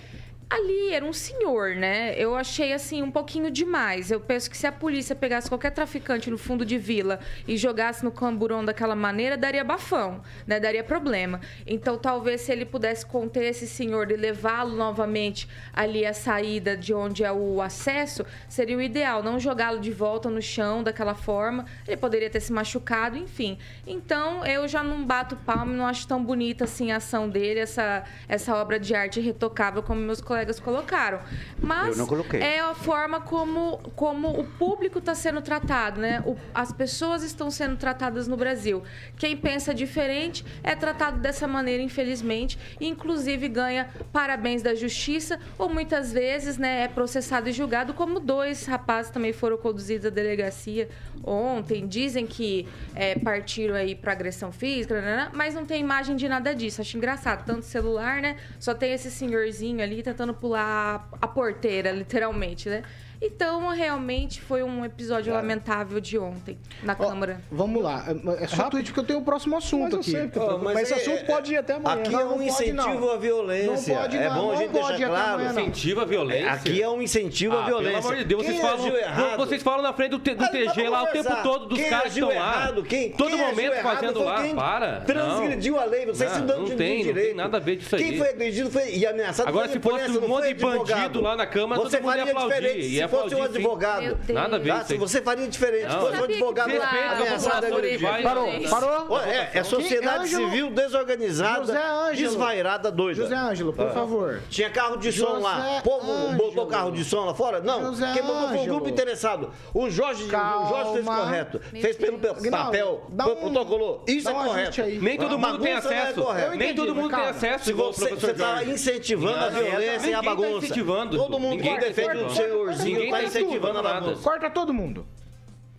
[0.52, 2.16] Ali era um senhor, né?
[2.18, 4.10] Eu achei assim um pouquinho demais.
[4.10, 8.04] Eu penso que se a polícia pegasse qualquer traficante no fundo de vila e jogasse
[8.04, 10.60] no camburão daquela maneira, daria bafão, né?
[10.60, 11.40] Daria problema.
[11.68, 16.96] Então, talvez se ele pudesse conter esse senhor e levá-lo novamente ali à saída de
[16.96, 19.22] onde é o acesso, seria o ideal.
[19.22, 21.68] Não jogá-lo de volta no chão daquela forma.
[21.88, 23.60] Ele poderia ter se machucado, enfim.
[23.86, 28.04] Então, eu já não bato palma, não acho tão bonita assim a ação dele, essa,
[28.28, 31.20] essa obra de arte retocável como meus colegas colocaram.
[31.62, 31.98] Mas
[32.38, 36.22] é a forma como, como o público está sendo tratado, né?
[36.26, 38.84] O- as pessoas estão sendo tratadas no Brasil.
[39.18, 45.68] Quem pensa diferente é tratado dessa maneira, infelizmente, e inclusive ganha parabéns da justiça, ou
[45.70, 50.88] muitas vezes né, é processado e julgado, como dois rapazes também foram conduzidos à delegacia
[51.24, 51.88] ontem.
[51.88, 56.54] Dizem que é, partiram aí para agressão física, nananã, mas não tem imagem de nada
[56.56, 56.82] disso.
[56.82, 57.46] Acho engraçado.
[57.46, 58.38] Tanto celular, né?
[58.60, 62.84] Só tem esse senhorzinho ali tentando pular a porteira, literalmente, né?
[63.22, 67.42] Então, realmente foi um episódio lamentável de ontem na Câmara.
[67.52, 68.06] Vamos lá.
[68.40, 70.12] É só tweet porque eu tenho o próximo assunto Mas eu aqui.
[70.12, 72.02] sei, mas, mas esse assunto pode ir até amanhã.
[72.02, 73.12] Aqui Não, é um incentivo não.
[73.12, 73.94] à violência.
[73.96, 75.34] Não pode, é não, bom a gente pode deixar até claro.
[75.34, 75.62] amanhã, não.
[75.62, 76.52] Incentiva a violência.
[76.52, 77.92] Aqui é um incentivo à Ah, violência.
[77.98, 81.04] Pelo amor de Deus, Quem vocês falam, vocês falam na frente do, do TG lá
[81.04, 82.36] o tempo todo dos Quem caras que estão lá.
[82.36, 82.84] errado?
[82.84, 84.44] Quem, todo quem momento fazendo lá.
[84.44, 85.02] quem Para.
[85.02, 87.26] Transgrediu a lei, vocês Não, se dando não de tem, não direito.
[87.28, 88.18] tem nada a ver disso Quem aí.
[88.18, 91.82] foi agredido foi, e ameaçado Agora, se fosse um monte de bandido lá na Câmara,
[91.82, 94.18] Você todo mundo ia faria aplaudir, fosse um advogado.
[94.30, 94.86] Nada a ver tá?
[94.86, 95.92] se você faria diferente.
[95.92, 98.10] Se fosse um advogado ameaçado, agredido.
[98.24, 99.20] Parou, parou?
[99.22, 102.16] É, é sociedade civil desorganizada, José Ângelo.
[102.30, 103.22] desvairada, doida.
[103.24, 103.92] José Ângelo, por Ah.
[103.92, 104.42] favor.
[104.50, 105.80] Tinha carro de som lá.
[105.80, 107.60] O povo botou carro de som lá fora?
[107.62, 107.94] Não.
[108.14, 109.52] Quem botou foi o grupo interessado.
[109.74, 111.60] O Jorge, o Jorge fez correto.
[111.82, 112.20] Fez pelo
[112.52, 114.04] papel, um- protocolou.
[114.08, 114.82] Isso é correto.
[115.02, 116.26] Nem todo mundo tem é acesso.
[116.56, 117.66] Nem todo mundo tem acesso.
[117.66, 120.66] Se você está incentivando a Ninguém- violência e a tá bagunça.
[120.66, 121.18] incentivando.
[121.18, 124.16] Todo mundo Ninguém tá defende o senhorzinho Ninguém tá incentivando nada.
[124.18, 125.06] Corta todo mundo.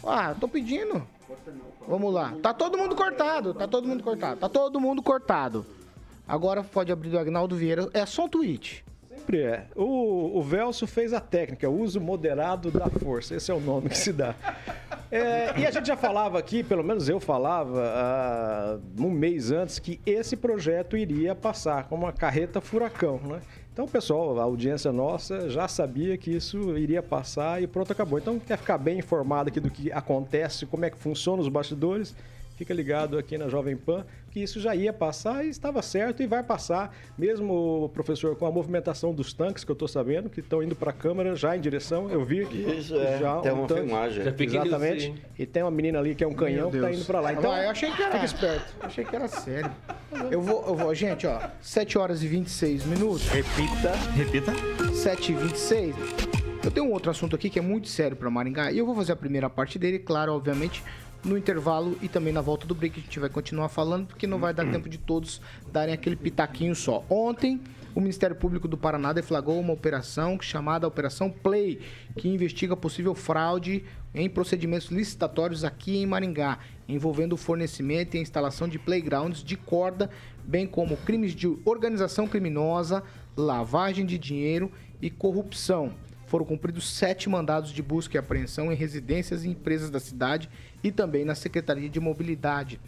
[0.05, 1.07] Ah, tô pedindo.
[1.87, 2.35] Vamos lá.
[2.43, 3.55] Tá todo mundo cortado.
[3.55, 4.41] Tá todo mundo cortado.
[4.41, 5.67] Tá todo mundo cortado.
[6.27, 7.89] Agora pode abrir do Agnaldo Vieira.
[7.93, 8.85] É só um tweet.
[9.09, 9.67] Sempre é.
[9.77, 13.35] O, o Velso fez a técnica, o uso moderado da força.
[13.35, 14.35] Esse é o nome que se dá.
[15.13, 19.81] É, e a gente já falava aqui, pelo menos eu falava, ah, um mês antes,
[19.81, 23.41] que esse projeto iria passar como uma carreta furacão, né?
[23.73, 28.19] Então, pessoal, a audiência nossa já sabia que isso iria passar e pronto, acabou.
[28.19, 32.15] Então, quer ficar bem informado aqui do que acontece, como é que funciona os bastidores,
[32.57, 36.27] fica ligado aqui na Jovem Pan, que isso já ia passar e estava certo e
[36.27, 40.63] vai passar, mesmo, professor, com a movimentação dos tanques, que eu estou sabendo, que estão
[40.63, 42.43] indo para a Câmara já em direção, eu vi.
[42.79, 43.19] Isso, é.
[43.43, 44.25] Tem uma filmagem.
[44.25, 45.15] Já fiquei Exatamente.
[45.39, 47.33] E tem uma menina ali que é um canhão que está indo para lá.
[47.33, 48.13] Então, Ah, eu achei que era.
[48.13, 48.75] fica esperto.
[48.81, 49.71] Achei que era sério.
[50.31, 53.27] Eu vou, eu vou, gente, ó, 7 horas e 26 minutos.
[53.29, 54.53] Repita, repita.
[54.95, 55.95] 7 e 26.
[56.63, 58.95] Eu tenho um outro assunto aqui que é muito sério para Maringá e eu vou
[58.95, 60.83] fazer a primeira parte dele, claro, obviamente,
[61.25, 64.39] no intervalo e também na volta do break a gente vai continuar falando porque não
[64.39, 65.41] vai dar tempo de todos
[65.73, 67.05] darem aquele pitaquinho só.
[67.09, 67.61] Ontem,
[67.95, 71.81] o Ministério Público do Paraná deflagrou uma operação chamada Operação Play,
[72.17, 78.69] que investiga possível fraude em procedimentos licitatórios aqui em Maringá, envolvendo o fornecimento e instalação
[78.69, 80.09] de playgrounds de corda,
[80.45, 83.03] bem como crimes de organização criminosa,
[83.37, 84.71] lavagem de dinheiro
[85.03, 85.93] e corrupção.
[86.31, 90.49] Foram cumpridos sete mandados de busca e apreensão em residências e empresas da cidade
[90.81, 92.79] e também na Secretaria de Mobilidade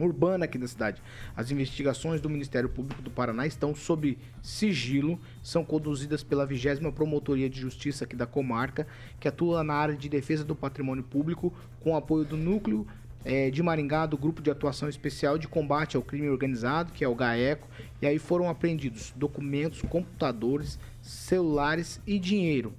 [0.00, 1.00] Urbana aqui da cidade.
[1.36, 7.48] As investigações do Ministério Público do Paraná estão sob sigilo, são conduzidas pela 20 Promotoria
[7.48, 8.84] de Justiça aqui da comarca,
[9.20, 12.84] que atua na área de defesa do patrimônio público, com apoio do Núcleo
[13.24, 17.08] eh, de Maringá, do Grupo de Atuação Especial de Combate ao Crime Organizado, que é
[17.08, 17.68] o GAECO,
[18.00, 22.72] e aí foram apreendidos documentos, computadores, celulares e dinheiro.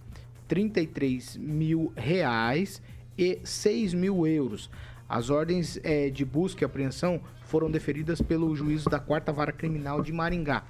[0.48, 2.82] 33 mil reais
[3.18, 4.70] e 6 mil euros.
[5.08, 10.02] As ordens eh, de busca e apreensão foram deferidas pelo juízo da Quarta Vara Criminal
[10.02, 10.64] de Maringá.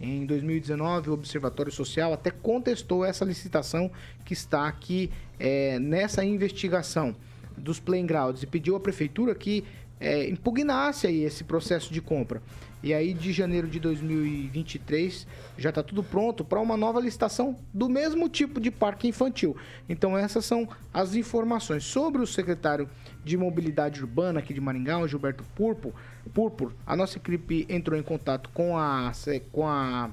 [0.00, 3.90] Em 2019, o Observatório Social até contestou essa licitação
[4.24, 7.16] que está aqui eh, nessa investigação
[7.56, 9.64] dos playgrounds e pediu à prefeitura que
[10.00, 12.40] eh, impugnasse aí esse processo de compra.
[12.82, 17.88] E aí, de janeiro de 2023, já está tudo pronto para uma nova licitação do
[17.88, 19.56] mesmo tipo de parque infantil.
[19.88, 21.82] Então, essas são as informações.
[21.82, 22.88] Sobre o secretário
[23.24, 25.92] de Mobilidade Urbana aqui de Maringá, o Gilberto Purpo,
[26.32, 29.10] Purpur, a nossa equipe entrou em contato com a,
[29.50, 30.10] com a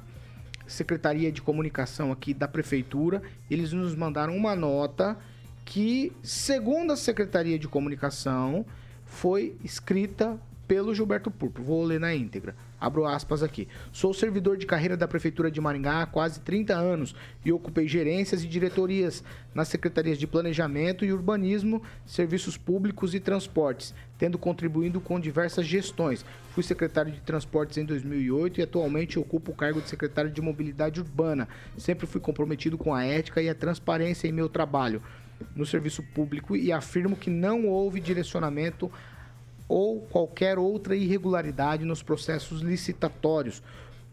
[0.65, 3.21] Secretaria de Comunicação aqui da Prefeitura.
[3.49, 5.17] Eles nos mandaram uma nota
[5.63, 8.65] que, segundo a Secretaria de Comunicação,
[9.05, 11.61] foi escrita pelo Gilberto Purpo.
[11.61, 12.55] Vou ler na íntegra.
[12.79, 13.67] Abro aspas aqui.
[13.91, 18.43] Sou servidor de carreira da Prefeitura de Maringá há quase 30 anos e ocupei gerências
[18.43, 19.23] e diretorias
[19.53, 26.25] nas secretarias de Planejamento e Urbanismo, Serviços Públicos e Transportes, tendo contribuído com diversas gestões.
[26.51, 30.99] Fui secretário de Transportes em 2008 e atualmente ocupo o cargo de secretário de Mobilidade
[30.99, 31.47] Urbana.
[31.77, 35.01] Sempre fui comprometido com a ética e a transparência em meu trabalho
[35.55, 38.91] no serviço público e afirmo que não houve direcionamento
[39.67, 43.61] ou qualquer outra irregularidade nos processos licitatórios.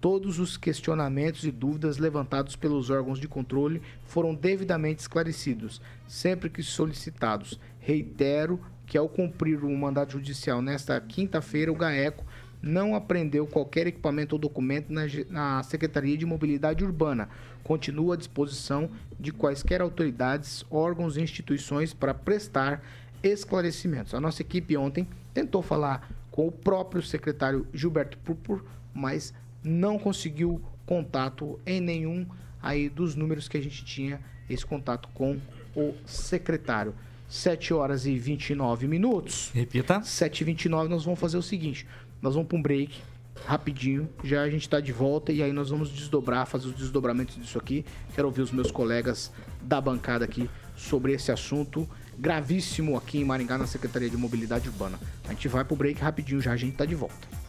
[0.00, 6.62] Todos os questionamentos e dúvidas levantados pelos órgãos de controle foram devidamente esclarecidos, sempre que
[6.62, 7.60] solicitados.
[7.78, 12.24] Reitero que, ao cumprir o mandato judicial nesta quinta-feira, o GAECO
[12.62, 14.92] não apreendeu qualquer equipamento ou documento
[15.28, 17.28] na, Secretaria de Mobilidade Urbana.
[17.64, 18.88] Continua à disposição
[19.18, 22.82] de quaisquer autoridades, órgãos e instituições para prestar
[23.22, 24.14] esclarecimentos.
[24.14, 29.32] A nossa equipe ontem tentou falar com o próprio secretário Gilberto Purpur, mas
[29.62, 32.26] não conseguiu contato em nenhum
[32.60, 35.38] aí dos números que a gente tinha esse contato com
[35.74, 36.94] o secretário.
[37.28, 39.50] 7 horas e 29 minutos.
[39.54, 40.02] Repita.
[40.02, 41.86] 7 e 29 nós vamos fazer o seguinte,
[42.20, 43.00] nós vamos para um break
[43.46, 47.36] rapidinho, já a gente está de volta e aí nós vamos desdobrar, fazer os desdobramentos
[47.36, 47.84] disso aqui.
[48.14, 49.32] Quero ouvir os meus colegas
[49.62, 51.88] da bancada aqui sobre esse assunto
[52.22, 54.96] gravíssimo aqui em Maringá na Secretaria de Mobilidade Urbana.
[55.28, 57.42] A gente vai pro break rapidinho, já a gente tá de volta.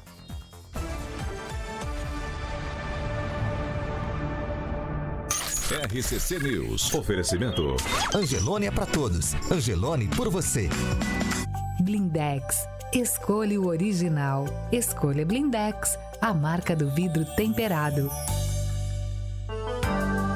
[5.73, 6.93] RCC News.
[6.93, 7.75] Oferecimento.
[8.13, 9.33] Angelone é pra todos.
[9.51, 10.69] Angelone por você.
[11.81, 12.67] Blindex.
[12.93, 14.45] Escolha o original.
[14.71, 18.09] Escolha Blindex, a marca do vidro temperado.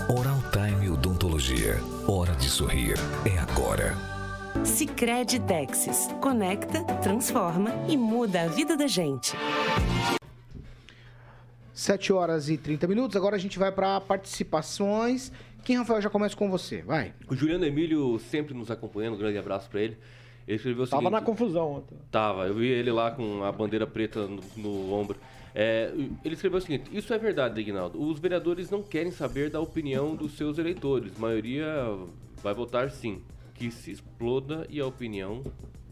[0.10, 1.80] Oral Time Odontologia.
[2.08, 2.95] Hora de sorrir.
[3.26, 4.16] É agora.
[4.65, 6.10] Sicredi Texas.
[6.22, 9.36] Conecta, transforma e muda a vida da gente.
[11.74, 13.15] 7 horas e 30 minutos.
[13.15, 15.32] Agora a gente vai para participações.
[15.63, 16.82] Quem, Rafael, já começa com você.
[16.82, 17.13] Vai.
[17.30, 19.98] O Juliano Emílio sempre nos acompanhando, um grande abraço para ele.
[20.48, 21.20] Ele escreveu o Tava seguinte...
[21.20, 21.98] na confusão ontem.
[22.10, 25.20] Tava, eu vi ele lá com a bandeira preta no, no ombro.
[25.54, 25.91] É,
[26.24, 28.02] ele escreveu o seguinte: Isso é verdade, Ignaldo.
[28.02, 31.13] Os vereadores não querem saber da opinião dos seus eleitores.
[31.17, 31.65] A maioria
[32.41, 33.22] vai votar sim.
[33.58, 35.43] Que se exploda e a opinião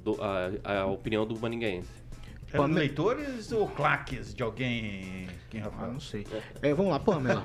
[0.03, 2.05] do, a, a opinião do maningaense.
[2.53, 5.27] Eram leitores ou claques de alguém?
[5.49, 5.89] Quem, Rafael?
[5.89, 6.25] Ah, não sei.
[6.61, 7.43] É, vamos lá, Pamela.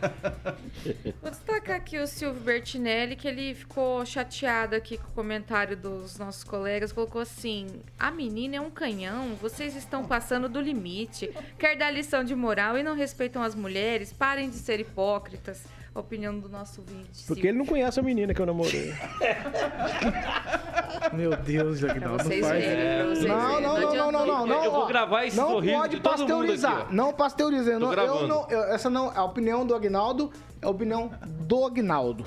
[1.20, 6.16] Vou destacar aqui o Silvio Bertinelli, que ele ficou chateado aqui com o comentário dos
[6.16, 6.92] nossos colegas.
[6.92, 7.66] Colocou assim:
[7.98, 11.32] a menina é um canhão, vocês estão passando do limite.
[11.58, 14.12] Quer dar lição de moral e não respeitam as mulheres?
[14.12, 15.64] Parem de ser hipócritas.
[15.94, 17.24] A opinião do nosso ouvinte.
[17.26, 18.94] Porque ele não conhece a menina que eu namorei.
[21.12, 22.16] Meu Deus, vocês Não,
[22.56, 23.26] verem.
[23.26, 24.64] não, não, não, não, não, não.
[24.64, 26.86] Eu vou gravar esse Não sorriso pode de todo mundo pasteurizar.
[26.92, 27.74] não pasteurizar.
[27.74, 30.30] Eu não- essa não é a opinião do Agnaldo,
[30.62, 32.24] é a opinião do Agnaldo.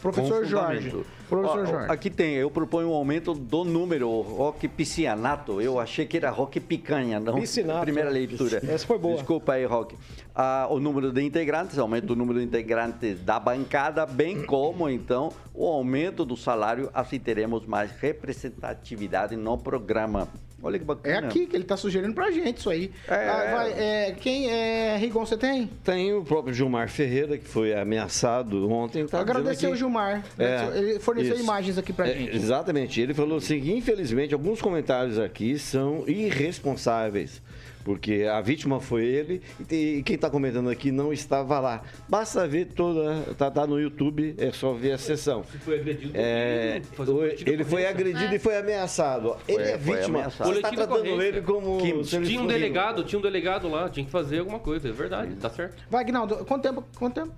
[0.00, 1.04] Professor Jorge.
[1.28, 1.92] Professor Ó, Jorge.
[1.92, 5.60] Aqui tem, eu proponho um aumento do número rock piscianato.
[5.60, 7.34] Eu achei que era rock picanha, não?
[7.34, 7.82] Piscinato.
[7.82, 8.62] Primeira leitura.
[8.66, 9.16] Essa foi boa.
[9.16, 9.96] Desculpa aí, rock.
[10.34, 15.32] Ah, o número de integrantes, aumento o número de integrantes da bancada, bem como, então,
[15.52, 16.90] o aumento do salário.
[16.94, 20.28] Assim teremos mais representatividade no programa.
[20.60, 21.28] Olha que É bacana.
[21.28, 22.90] aqui que ele tá sugerindo pra gente isso aí.
[23.06, 23.14] É.
[23.28, 25.70] Ah, vai, é, quem é Rigon, você tem?
[25.84, 29.06] Tem o próprio Gilmar Ferreira, que foi ameaçado ontem.
[29.06, 30.24] Tá Agradecer o Gilmar.
[30.38, 31.42] É, ele forneceu isso.
[31.44, 32.36] imagens aqui pra É, gente.
[32.36, 33.00] Exatamente.
[33.00, 37.40] Ele falou assim que, infelizmente, alguns comentários aqui são irresponsáveis.
[37.88, 41.82] Porque a vítima foi ele e quem está comentando aqui não estava lá.
[42.06, 43.22] Basta ver toda.
[43.38, 45.42] Tá, tá no YouTube, é só ver a sessão.
[45.44, 49.36] Se foi agredido, É, um de ele foi agredido e foi ameaçado.
[49.48, 50.18] Ele é foi vítima.
[50.18, 50.48] ameaçado.
[50.50, 51.78] Você está tratando ele como.
[51.78, 55.34] Que- Tinha um delegado, tinha um delegado lá, tinha que fazer alguma coisa, é verdade,
[55.36, 55.82] tá certo.
[55.88, 56.84] Vai, Agnaldo, quanto tempo?
[56.98, 57.32] Quanto tempo?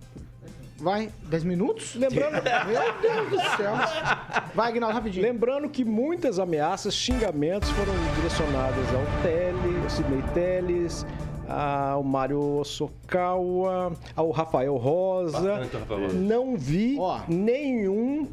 [0.81, 1.95] Vai, 10 minutos?
[1.95, 2.43] Lembrando.
[2.43, 3.75] Meu Deus do céu.
[4.55, 5.23] Vai, Agnaldo, rapidinho.
[5.23, 11.07] Lembrando que muitas ameaças, xingamentos foram direcionadas ao Tele, ao Sidney Teles,
[11.47, 15.39] ao Mário Sokawa, ao Rafael Rosa.
[15.41, 16.15] Bastante, Rafael Rosa.
[16.17, 17.21] Não vi Ó.
[17.29, 18.27] nenhum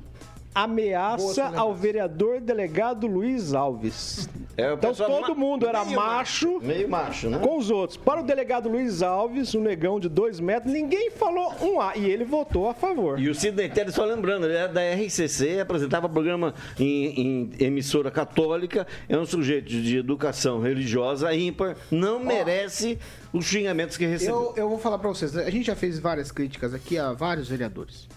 [0.64, 4.28] ameaça ao vereador delegado Luiz Alves.
[4.56, 7.38] É, o Então todo ma- mundo era meio macho Meio macho, né?
[7.38, 7.96] com os outros.
[7.96, 12.10] Para o delegado Luiz Alves, um negão de dois metros, ninguém falou um A e
[12.10, 13.20] ele votou a favor.
[13.20, 18.10] E o Sidney Telles, só lembrando, ele era da RCC, apresentava programa em, em emissora
[18.10, 22.98] católica, é um sujeito de educação religiosa ímpar, não merece
[23.32, 24.54] os xingamentos que recebeu.
[24.56, 27.48] Eu, eu vou falar pra vocês, a gente já fez várias críticas aqui a vários
[27.48, 28.08] vereadores.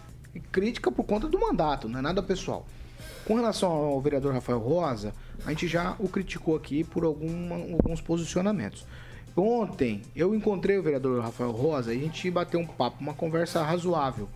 [0.53, 2.67] Crítica por conta do mandato, não é nada pessoal.
[3.27, 5.13] Com relação ao vereador Rafael Rosa,
[5.45, 8.87] a gente já o criticou aqui por alguns posicionamentos.
[9.37, 13.63] Ontem eu encontrei o vereador Rafael Rosa e a gente bateu um papo, uma conversa
[13.63, 14.29] razoável.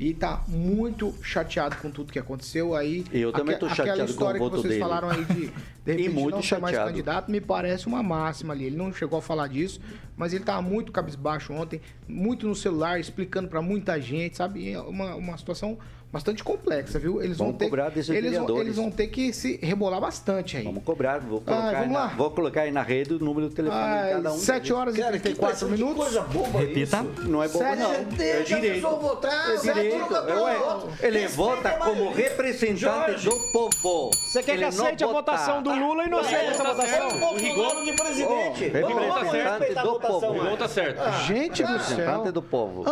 [0.00, 3.04] E tá muito chateado com tudo que aconteceu aí.
[3.12, 4.80] Eu também tô Aquela chateado com o história que voto vocês dele.
[4.80, 5.34] falaram aí de,
[5.84, 6.90] de repente muito não ser mais chateado.
[6.90, 8.64] candidato, me parece uma máxima ali.
[8.64, 9.78] Ele não chegou a falar disso,
[10.16, 14.72] mas ele tava muito cabisbaixo ontem, muito no celular, explicando pra muita gente, sabe?
[14.72, 15.78] É uma, uma situação
[16.12, 17.22] bastante complexa, viu?
[17.22, 20.56] Eles Vamos vão ter, cobrar desses eles vão, eles vão ter que se rebolar bastante
[20.56, 20.64] aí.
[20.64, 22.06] Vamos cobrar, vou colocar, Ai, aí vamos na, lá.
[22.16, 24.38] vou colocar aí na rede o número do telefone de cada um.
[24.38, 24.70] 7 deles.
[24.76, 26.14] horas e 34 minutos.
[26.58, 27.02] Repita.
[27.24, 27.92] Não é bobo, Sete- não.
[27.92, 28.74] É Deixa a direito.
[28.82, 30.12] pessoa votar, É direito.
[30.14, 30.58] Ué,
[31.06, 34.10] ele vota como representante do povo.
[34.14, 37.18] Você quer Ele que não aceite a votação do Lula e não aceita essa votação?
[37.20, 38.64] Bolsonaro de presidente.
[38.68, 40.52] Representante do povo.
[40.52, 41.00] O tá certo.
[41.26, 41.96] Gente do céu.
[41.96, 42.84] Representante do povo.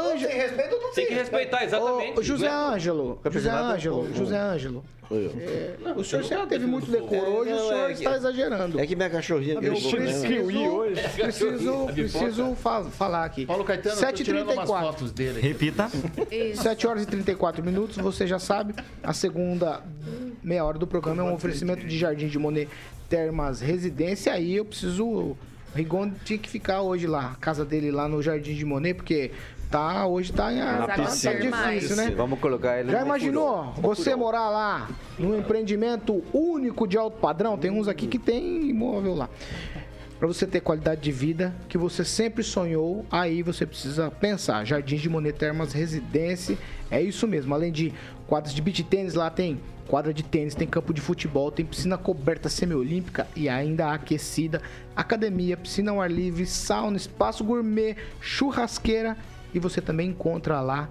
[0.94, 2.18] Tem que respeitar, exatamente.
[2.18, 4.14] Ô, José Ângelo, José Ângelo, povo.
[4.14, 4.85] JoséÂngelo.
[5.11, 8.79] É, o senhor já teve muito decoro, hoje o Não, senhor é está exagerando.
[8.79, 10.68] É que minha cachorrinha Eu gritou, né?
[10.68, 11.01] hoje.
[11.16, 13.47] preciso, preciso fa- falar aqui.
[13.47, 14.81] Paulo Caetano, eu tô tirando umas 7h34.
[14.81, 15.40] fotos dele.
[15.40, 15.88] Repita.
[16.55, 19.83] 7 horas e 34 minutos, você já sabe, a segunda
[20.42, 22.69] meia hora do programa é um oferecimento de Jardim de Monet
[23.09, 24.33] Termas Residência.
[24.35, 25.06] Aí eu preciso.
[25.06, 25.37] O
[25.75, 29.31] Rigon tinha que ficar hoje lá, a casa dele lá no Jardim de Monet, porque
[29.71, 32.10] tá, hoje tá, em, tá, tá difícil, né?
[32.10, 33.94] Vamos colocar ele Já no imaginou furor.
[33.94, 34.88] você morar lá
[35.19, 37.56] num empreendimento único de alto padrão?
[37.58, 39.29] Tem uns aqui que tem imóvel lá.
[40.19, 44.64] Para você ter qualidade de vida que você sempre sonhou, aí você precisa pensar.
[44.64, 46.58] Jardins de Monet Termas Residência,
[46.90, 47.54] é isso mesmo.
[47.54, 47.94] Além de
[48.27, 51.96] quadras de beach tênis, lá tem quadra de tênis, tem campo de futebol, tem piscina
[51.96, 54.60] coberta semiolímpica e ainda aquecida,
[54.94, 59.16] academia, piscina ao ar livre, sauna, espaço gourmet, churrasqueira
[59.55, 60.88] e você também encontra lá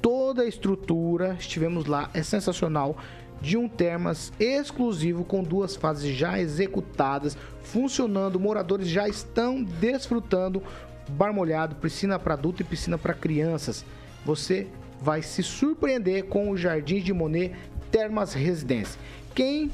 [0.00, 1.36] toda a estrutura.
[1.38, 2.96] Estivemos lá, é sensacional.
[3.40, 10.62] De um termas exclusivo com duas fases já executadas, funcionando, moradores já estão desfrutando.
[11.10, 13.84] Bar molhado, piscina para adulto e piscina para crianças.
[14.24, 14.66] Você
[15.00, 17.54] vai se surpreender com o Jardim de Monet
[17.90, 19.00] Termas Residência.
[19.34, 19.70] Quem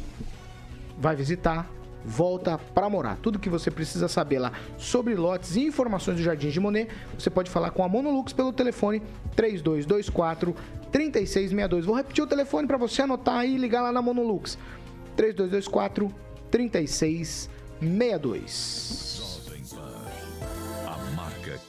[0.99, 1.69] vai visitar,
[2.05, 3.17] volta para morar.
[3.23, 7.31] Tudo que você precisa saber lá sobre lotes e informações do Jardim de Monet, você
[7.31, 9.03] pode falar com a Monolux pelo telefone
[9.35, 10.55] 3224
[10.93, 11.87] 3662.
[11.87, 14.59] Vou repetir o telefone para você anotar aí e ligar lá na Monolux.
[15.17, 16.13] 3224
[16.51, 19.14] 3662.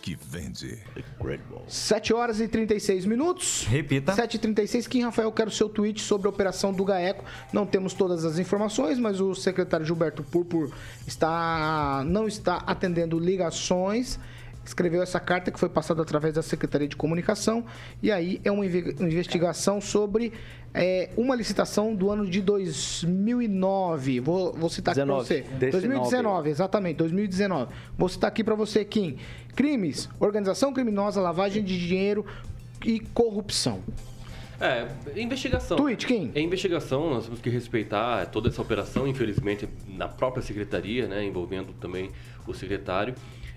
[0.06, 0.78] Que vende.
[1.68, 3.66] 7 horas e 36 minutos.
[3.68, 4.14] Repita.
[4.14, 7.26] 7 e 36 Kim Rafael, quero seu tweet sobre a operação do GAECO.
[7.52, 10.72] Não temos todas as informações, mas o secretário Gilberto Purpur
[11.08, 14.20] está, não está atendendo ligações.
[14.66, 17.64] Escreveu essa carta que foi passada através da Secretaria de Comunicação.
[18.02, 20.34] E aí é uma inve- investigação sobre
[20.74, 24.20] é, uma licitação do ano de 2009.
[24.20, 25.42] Vou, vou citar aqui para 19, você.
[25.42, 25.72] 19.
[25.72, 27.72] 2019, exatamente, 2019.
[27.98, 29.18] Vou citar aqui para você, Kim.
[29.56, 32.26] Crimes, organização criminosa, lavagem de dinheiro
[32.84, 33.82] e corrupção.
[34.60, 34.88] É,
[35.20, 35.76] investigação.
[35.78, 36.32] Tweet, quem?
[36.34, 41.74] É investigação, nós temos que respeitar toda essa operação, infelizmente, na própria secretaria, né, envolvendo
[41.74, 42.10] também
[42.48, 43.14] o secretário.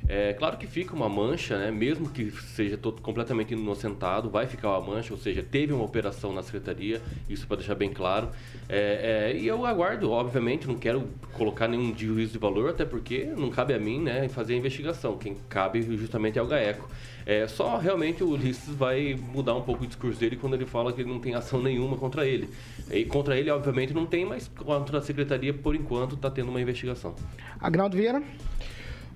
[0.06, 4.70] É claro que fica uma mancha, né, mesmo que seja todo, completamente inocentado, vai ficar
[4.70, 8.30] uma mancha, ou seja, teve uma operação na secretaria, isso para deixar bem claro.
[8.68, 13.24] É, é, e eu aguardo, obviamente, não quero colocar nenhum juízo de valor, até porque
[13.36, 16.88] não cabe a mim né, fazer a investigação, quem cabe justamente é o GAECO.
[17.28, 20.94] É, só realmente o Ulisses vai mudar um pouco o discurso dele quando ele fala
[20.94, 22.48] que ele não tem ação nenhuma contra ele.
[22.90, 26.58] E contra ele, obviamente, não tem, mas contra a secretaria, por enquanto, está tendo uma
[26.58, 27.14] investigação.
[27.60, 28.22] Agnaldo Vieira?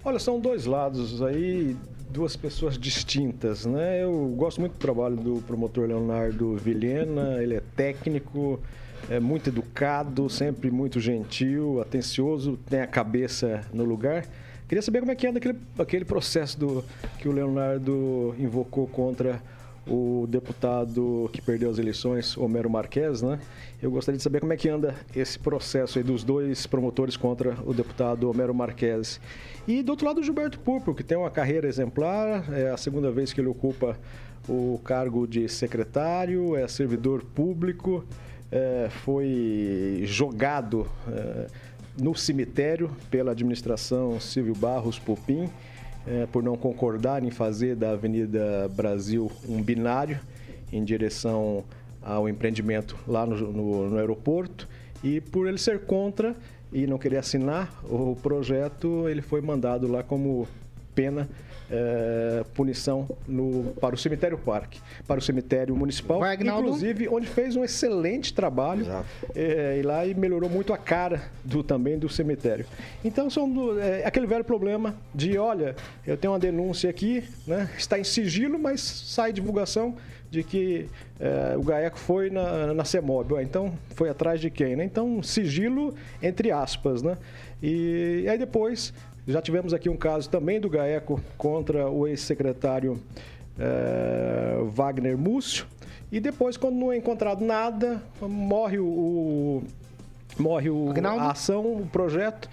[0.05, 1.77] Olha, são dois lados aí,
[2.11, 4.03] duas pessoas distintas, né?
[4.03, 8.59] Eu gosto muito do trabalho do promotor Leonardo Vilhena, ele é técnico,
[9.09, 14.27] é muito educado, sempre muito gentil, atencioso, tem a cabeça no lugar.
[14.67, 16.85] Queria saber como é que anda aquele, aquele processo do,
[17.21, 19.41] que o Leonardo invocou contra
[19.87, 23.39] o deputado que perdeu as eleições, Homero Marques, né?
[23.83, 27.57] Eu gostaria de saber como é que anda esse processo aí dos dois promotores contra
[27.65, 29.21] o deputado Homero Marques.
[29.67, 33.11] E do outro lado, o Gilberto Purpo, que tem uma carreira exemplar, é a segunda
[33.11, 33.99] vez que ele ocupa
[34.49, 38.05] o cargo de secretário, é servidor público,
[38.51, 41.47] é, foi jogado é,
[42.01, 45.49] no cemitério pela administração Silvio Barros Pupim,
[46.07, 50.19] é, por não concordar em fazer da Avenida Brasil um binário
[50.73, 51.65] em direção
[52.03, 54.69] ao empreendimento lá no, no, no aeroporto.
[55.03, 56.35] E por ele ser contra
[56.73, 60.49] e não querer assinar o projeto, ele foi mandado lá como
[60.95, 61.29] pena,
[61.73, 67.57] é, punição no, para o cemitério parque, para o cemitério municipal, Vai, inclusive onde fez
[67.57, 68.85] um excelente trabalho
[69.35, 72.67] é, e lá e melhorou muito a cara do também do cemitério.
[73.05, 75.75] Então são do- é, aquele velho problema de, olha,
[76.07, 79.97] eu tenho uma denúncia aqui, né, está em sigilo, mas sai divulgação
[80.31, 80.87] de que
[81.21, 83.35] é, o GAECO foi na, na CEMOB.
[83.43, 84.75] Então, foi atrás de quem?
[84.75, 84.83] Né?
[84.85, 87.03] Então, sigilo entre aspas.
[87.03, 87.19] Né?
[87.63, 88.95] E, aí depois,
[89.27, 93.01] já tivemos aqui um caso também do GAECO contra o ex-secretário
[93.59, 95.67] é, Wagner Múcio.
[96.11, 99.63] E depois, quando não é encontrado nada, morre o, o-
[100.39, 102.49] morre o, a ação, o projeto.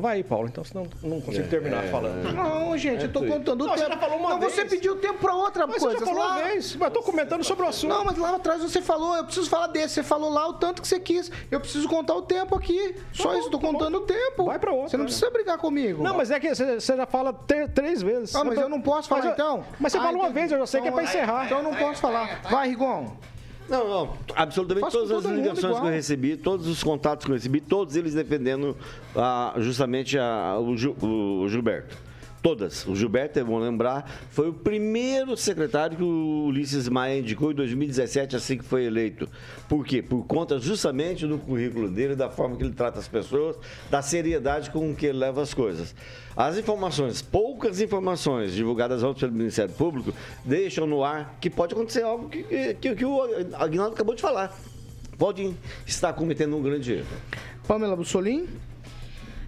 [0.00, 2.32] Vai aí, Paulo, então senão não consigo terminar falando.
[2.32, 3.94] Não, gente, eu tô contando o Não, você tempo.
[3.94, 4.70] já falou uma não, você vez.
[4.70, 5.98] pediu tempo pra outra Mas coisa.
[5.98, 6.34] você já falou lá...
[6.36, 7.90] uma vez, mas tô comentando sobre o assunto.
[7.90, 9.94] Não, mas lá atrás você falou, eu preciso falar desse.
[9.94, 11.30] Você falou lá o tanto que você quis.
[11.50, 12.94] Eu preciso contar o tempo aqui.
[13.12, 13.72] Só bom, isso, tô tá bom.
[13.72, 14.44] contando o tempo.
[14.44, 15.08] Vai pra outra, Você não né?
[15.08, 16.02] precisa brigar comigo.
[16.02, 17.32] Não, mas é que você você já fala
[17.74, 18.34] três vezes.
[18.34, 19.64] Ah, mas tô- eu não posso falar Mas eu- então?
[19.80, 21.46] Mas você Ah, fala uma vez, eu já sei que é pra Então, encerrar.
[21.46, 22.40] Então eu não posso falar.
[22.50, 23.16] Vai, Rigon.
[23.68, 25.86] Não, não, absolutamente todas as ligações que igual.
[25.86, 28.76] eu recebi, todos os contatos que eu recebi, todos eles defendendo
[29.14, 31.96] ah, justamente a- o, Gil- o Gilberto.
[32.46, 32.86] Todas.
[32.86, 38.36] O Gilberto, bom lembrar, foi o primeiro secretário que o Ulisses Maia indicou em 2017,
[38.36, 39.28] assim que foi eleito.
[39.68, 40.00] Por quê?
[40.00, 43.56] Por conta justamente do currículo dele, da forma que ele trata as pessoas,
[43.90, 45.92] da seriedade com que ele leva as coisas.
[46.36, 50.12] As informações, poucas informações divulgadas ontem pelo Ministério Público,
[50.44, 52.44] deixam no ar que pode acontecer algo que,
[52.74, 53.22] que, que o
[53.54, 54.56] Aguinaldo acabou de falar.
[55.18, 55.52] Pode
[55.84, 57.08] estar cometendo um grande erro.
[57.66, 58.46] Pamela Bussolim.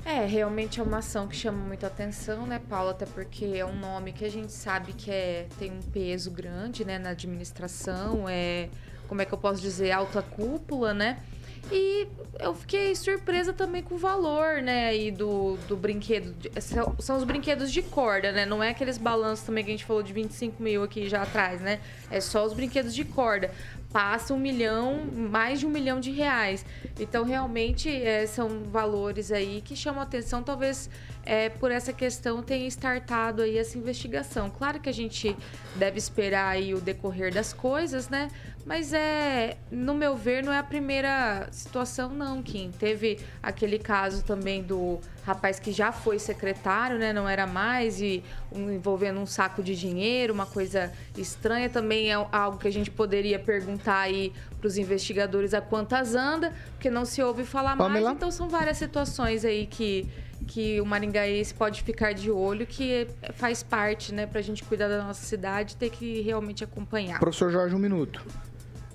[0.05, 2.91] É, realmente é uma ação que chama muita atenção, né, Paulo?
[2.91, 6.85] Até porque é um nome que a gente sabe que é, tem um peso grande,
[6.85, 8.69] né, na administração, é,
[9.07, 11.19] como é que eu posso dizer, alta cúpula, né?
[11.71, 16.35] E eu fiquei surpresa também com o valor, né, aí do, do brinquedo.
[16.61, 18.47] São, são os brinquedos de corda, né?
[18.47, 21.61] Não é aqueles balanços também que a gente falou de 25 mil aqui já atrás,
[21.61, 21.81] né?
[22.11, 23.51] É só os brinquedos de corda.
[23.93, 26.65] Passa um milhão, mais de um milhão de reais.
[27.01, 30.91] Então, realmente, é, são valores aí que chamam atenção, talvez
[31.25, 34.51] é, por essa questão tenha startado aí essa investigação.
[34.51, 35.37] Claro que a gente
[35.77, 38.29] deve esperar aí o decorrer das coisas, né?
[38.65, 42.71] Mas é, no meu ver, não é a primeira situação, não, Kim.
[42.71, 47.13] Teve aquele caso também do rapaz que já foi secretário, né?
[47.13, 51.69] Não era mais, e um- envolvendo um saco de dinheiro, uma coisa estranha.
[51.69, 56.53] Também é algo que a gente poderia perguntar aí para os investigadores a quantas anda,
[56.73, 58.07] porque não se ouve falar Pamela?
[58.07, 58.17] mais.
[58.17, 60.09] Então são várias situações aí que,
[60.47, 65.03] que o maringaense pode ficar de olho, que faz parte, né, pra gente cuidar da
[65.05, 67.21] nossa cidade, ter que realmente acompanhar.
[67.21, 68.25] Professor Jorge, um minuto.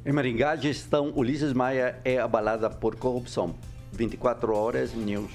[0.05, 3.55] Em Maringá, a gestão Ulisses Maia é abalada por corrupção.
[3.91, 5.31] 24 horas news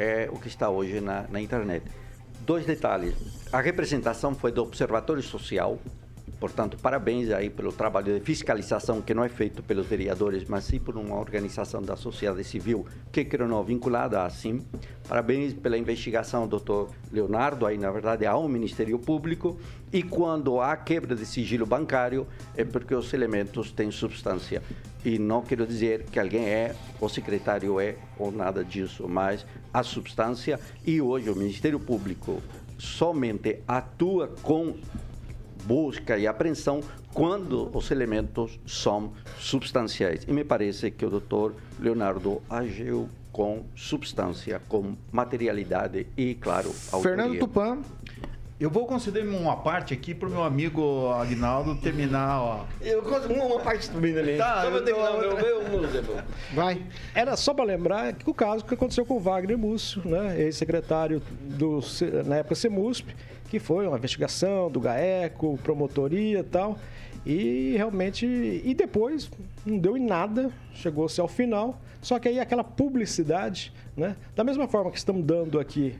[0.00, 1.84] é o que está hoje na, na internet.
[2.40, 3.14] Dois detalhes.
[3.52, 5.78] A representação foi do Observatório Social,
[6.40, 10.78] portanto, parabéns aí pelo trabalho de fiscalização que não é feito pelos vereadores, mas sim
[10.78, 14.64] por uma organização da sociedade civil que creio não vinculada assim.
[15.06, 19.58] Parabéns pela investigação, doutor Leonardo, aí na verdade ao Ministério Público.
[19.92, 22.26] E quando há quebra de sigilo bancário,
[22.56, 24.62] é porque os elementos têm substância.
[25.04, 29.82] E não quero dizer que alguém é, o secretário é, ou nada disso, mas a
[29.82, 30.60] substância.
[30.86, 32.42] E hoje o Ministério Público
[32.78, 34.74] somente atua com
[35.64, 36.80] busca e apreensão
[37.12, 40.24] quando os elementos são substanciais.
[40.26, 47.16] E me parece que o doutor Leonardo agiu com substância, com materialidade e, claro, autoria.
[47.16, 47.78] Fernando Tupan.
[48.60, 52.64] Eu vou conceder uma parte aqui pro meu amigo Agnaldo terminar, ó.
[52.78, 54.36] Eu conto uma parte também ali.
[54.36, 55.42] Tá, Só vou eu ter que dou dar outra.
[55.42, 56.22] meu, meu.
[56.54, 56.82] Vai.
[57.14, 61.22] Era só para lembrar que o caso que aconteceu com o Wagner Múcio, né, ex-secretário
[61.42, 61.80] do
[62.26, 63.16] na época CEMUSP,
[63.48, 66.76] que foi uma investigação do GAECO, promotoria e tal.
[67.24, 69.30] E realmente, e depois
[69.64, 71.80] não deu em nada, chegou-se ao final.
[72.02, 74.16] Só que aí aquela publicidade, né?
[74.34, 75.98] Da mesma forma que estamos dando aqui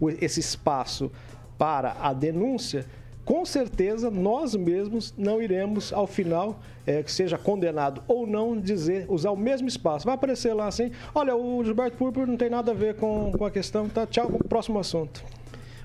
[0.00, 1.10] o- esse espaço
[1.58, 2.84] para a denúncia,
[3.24, 9.06] com certeza nós mesmos não iremos, ao final, eh, que seja condenado ou não, dizer,
[9.08, 10.04] usar o mesmo espaço.
[10.04, 13.44] Vai aparecer lá assim: olha, o Gilberto Púrpura não tem nada a ver com, com
[13.44, 14.06] a questão, tá?
[14.06, 15.22] Tchau, próximo assunto.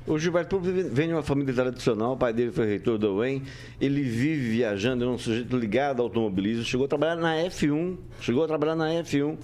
[0.05, 3.43] O Gilberto Púrpura vem de uma família tradicional, o pai dele foi reitor da UEM,
[3.79, 8.43] ele vive viajando, é um sujeito ligado ao automobilismo, chegou a trabalhar na F1, chegou
[8.43, 9.37] a trabalhar na F1,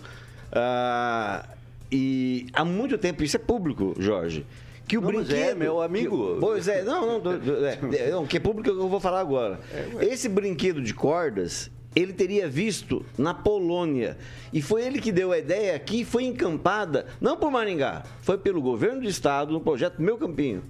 [0.52, 1.48] ah,
[1.92, 4.44] e há muito tempo, isso é público, Jorge,
[4.88, 5.50] que o Não, mas brinquedo...
[5.50, 6.36] é, meu amigo.
[6.36, 9.20] que- pois é, não, não, é, é, não, que é público que eu vou falar
[9.20, 9.60] agora.
[10.00, 14.18] Esse brinquedo de cordas, ele teria visto na Polônia.
[14.54, 18.62] E foi ele que deu a ideia aqui, foi encampada, não por Maringá, foi pelo
[18.62, 20.62] governo do estado, no projeto Meu Campinho.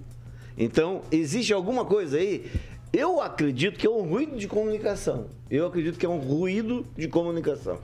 [0.56, 2.46] Então, existe alguma coisa aí.
[2.92, 5.26] Eu acredito que é um ruído de comunicação.
[5.50, 7.78] Eu acredito que é um ruído de comunicação.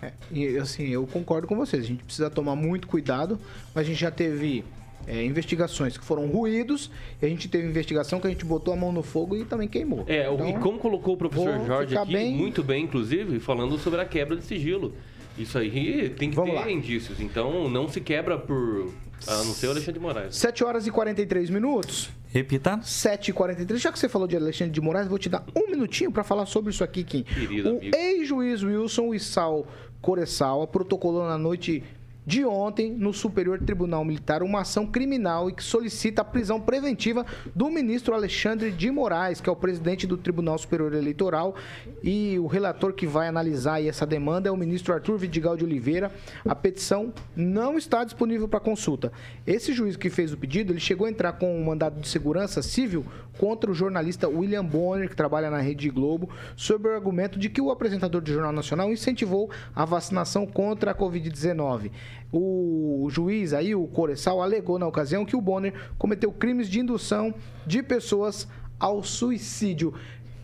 [0.00, 1.82] É, e assim, eu concordo com vocês.
[1.82, 3.40] A gente precisa tomar muito cuidado,
[3.74, 4.62] mas a gente já teve
[5.06, 6.90] é, investigações que foram ruídos,
[7.20, 9.68] e a gente teve investigação que a gente botou a mão no fogo e também
[9.68, 10.04] queimou.
[10.06, 13.78] É, o- Então, e como colocou o professor Jorge aqui, bem- muito bem, inclusive, falando
[13.78, 14.92] sobre a quebra de sigilo.
[15.38, 16.70] Isso aí tem que Vamos ter lá.
[16.70, 17.20] indícios.
[17.20, 18.90] Então, não se quebra por...
[19.26, 20.36] A não ser o Alexandre de Moraes.
[20.36, 22.10] 7 horas e 43 minutos.
[22.32, 22.80] Repita.
[22.82, 25.70] 7 e 43 Já que você falou de Alexandre de Moraes, vou te dar um
[25.70, 27.22] minutinho para falar sobre isso aqui, Kim.
[27.22, 29.66] Querido o ex-juiz Wilson Issal
[30.02, 31.82] Coressawa protocolou na noite
[32.26, 37.24] de ontem no Superior Tribunal Militar uma ação criminal e que solicita a prisão preventiva
[37.54, 41.54] do ministro Alexandre de Moraes, que é o presidente do Tribunal Superior Eleitoral,
[42.02, 46.10] e o relator que vai analisar essa demanda é o ministro Arthur Vidigal de Oliveira.
[46.44, 49.12] A petição não está disponível para consulta.
[49.46, 52.60] Esse juiz que fez o pedido, ele chegou a entrar com um mandado de segurança
[52.60, 53.04] civil
[53.38, 57.60] contra o jornalista William Bonner, que trabalha na Rede Globo, sob o argumento de que
[57.60, 61.90] o apresentador do Jornal Nacional incentivou a vacinação contra a Covid-19.
[62.32, 67.34] O juiz aí, o Coressal, alegou na ocasião que o Bonner cometeu crimes de indução
[67.66, 68.48] de pessoas
[68.78, 69.94] ao suicídio.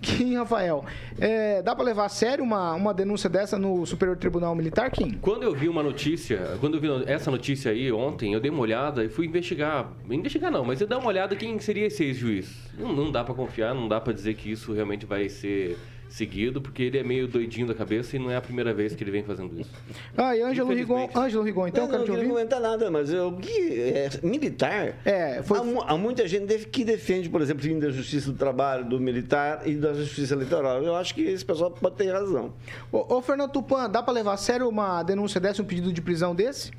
[0.03, 0.85] Kim Rafael,
[1.18, 5.12] é, dá para levar a sério uma, uma denúncia dessa no Superior Tribunal Militar, Kim?
[5.12, 8.61] Quando eu vi uma notícia, quando eu vi essa notícia aí ontem, eu dei uma
[8.61, 9.93] olhada e fui investigar.
[10.11, 12.68] Investigar não, mas eu dei uma olhada quem seria esse ex-juiz.
[12.77, 15.79] Não, não dá pra confiar, não dá pra dizer que isso realmente vai ser
[16.12, 19.02] seguido, porque ele é meio doidinho da cabeça e não é a primeira vez que
[19.02, 19.70] ele vem fazendo isso.
[20.14, 22.28] Ah, e Ângelo Rigon, Ângelo Rigon, então, não, quero não te ouvir.
[22.28, 24.94] comentar nada, mas o que é militar.
[25.04, 25.58] É, foi...
[25.58, 29.00] há, há muita gente que defende, por exemplo, o fim da justiça do trabalho, do
[29.00, 30.82] militar e da justiça eleitoral.
[30.82, 32.52] Eu acho que esse pessoal pode ter razão.
[32.90, 36.02] Ô, ô, Fernando Tupan, dá pra levar a sério uma denúncia dessa, um pedido de
[36.02, 36.70] prisão desse?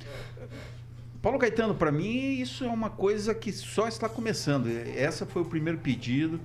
[1.21, 4.67] Paulo Caetano, para mim, isso é uma coisa que só está começando.
[4.95, 6.39] Essa foi o primeiro pedido.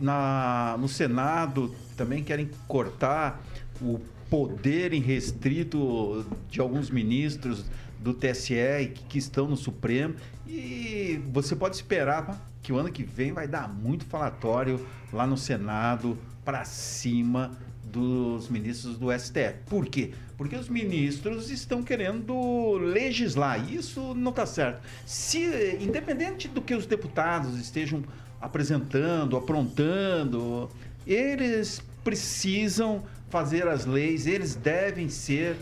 [0.00, 3.42] Na, no Senado também querem cortar
[3.80, 7.64] o poder irrestrito de alguns ministros
[7.98, 10.14] do TSE que, que estão no Supremo.
[10.46, 15.36] E você pode esperar que o ano que vem vai dar muito falatório lá no
[15.36, 17.52] Senado para cima
[17.92, 19.54] dos ministros do STF.
[19.66, 20.12] Por quê?
[20.36, 23.70] Porque os ministros estão querendo legislar.
[23.72, 24.80] Isso não está certo.
[25.04, 28.02] Se, independente do que os deputados estejam
[28.40, 30.68] apresentando, aprontando,
[31.06, 35.56] eles precisam fazer as leis, eles devem ser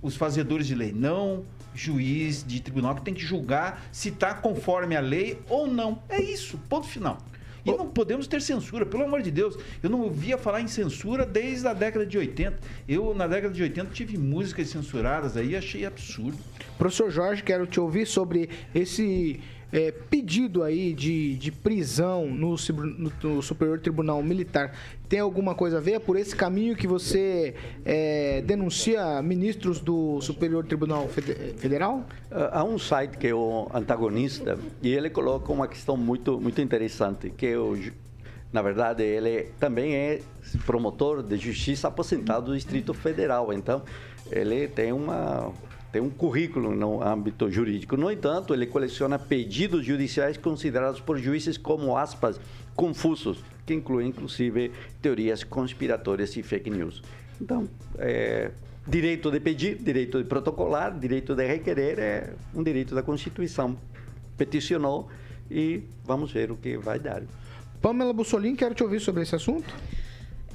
[0.00, 1.44] os fazedores de lei, não
[1.74, 5.98] juiz de tribunal que tem que julgar se está conforme a lei ou não.
[6.08, 7.18] É isso, ponto final.
[7.64, 9.56] E não podemos ter censura, pelo amor de Deus.
[9.82, 12.58] Eu não ouvia falar em censura desde a década de 80.
[12.88, 16.38] Eu, na década de 80, tive músicas censuradas aí, achei absurdo.
[16.76, 19.40] Professor Jorge, quero te ouvir sobre esse
[19.74, 22.54] é, pedido aí de, de prisão no,
[22.96, 24.72] no- no Superior Tribunal Militar.
[25.08, 25.94] Tem alguma coisa a ver?
[25.94, 27.54] É por esse caminho que você
[27.84, 32.06] é, denuncia ministros do Superior Tribunal Fede- Federal?
[32.30, 37.28] Há um site que é o Antagonista e ele coloca uma questão muito muito interessante,
[37.30, 37.92] que o, ju-
[38.52, 40.20] na verdade ele também é
[40.64, 43.82] promotor de justiça aposentado do Distrito Federal, então
[44.30, 45.52] ele tem uma
[45.94, 47.96] tem um currículo no âmbito jurídico.
[47.96, 52.40] No entanto, ele coleciona pedidos judiciais considerados por juízes como aspas
[52.74, 57.00] confusos, que incluem inclusive teorias conspiratórias e fake news.
[57.40, 58.50] Então, é,
[58.84, 63.78] direito de pedir, direito de protocolar, direito de requerer é um direito da Constituição.
[64.36, 65.08] Peticionou
[65.48, 67.22] e vamos ver o que vai dar.
[67.80, 69.72] Pamela Bussolini, quero te ouvir sobre esse assunto.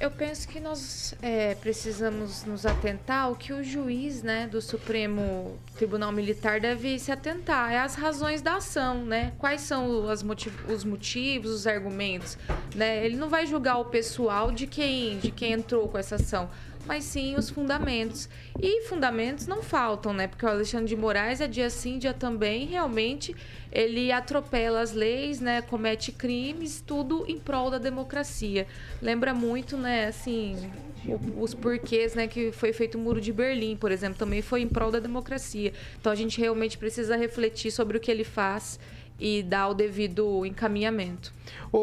[0.00, 5.58] Eu penso que nós é, precisamos nos atentar ao que o juiz né, do Supremo
[5.76, 7.70] Tribunal Militar deve se atentar.
[7.70, 9.34] É as razões da ação, né?
[9.36, 12.38] Quais são motiv- os motivos, os argumentos.
[12.74, 13.04] Né?
[13.04, 16.48] Ele não vai julgar o pessoal de quem, de quem entrou com essa ação,
[16.86, 18.28] mas sim os fundamentos.
[18.60, 20.26] E fundamentos não faltam, né?
[20.26, 23.34] Porque o Alexandre de Moraes é dia sim, dia também, realmente
[23.72, 25.62] ele atropela as leis, né?
[25.62, 28.66] Comete crimes, tudo em prol da democracia.
[29.00, 30.70] Lembra muito, né, assim,
[31.38, 34.68] os porquês, né, que foi feito o Muro de Berlim, por exemplo, também foi em
[34.68, 35.72] prol da democracia.
[35.98, 38.78] Então a gente realmente precisa refletir sobre o que ele faz
[39.20, 41.32] e dar o devido encaminhamento.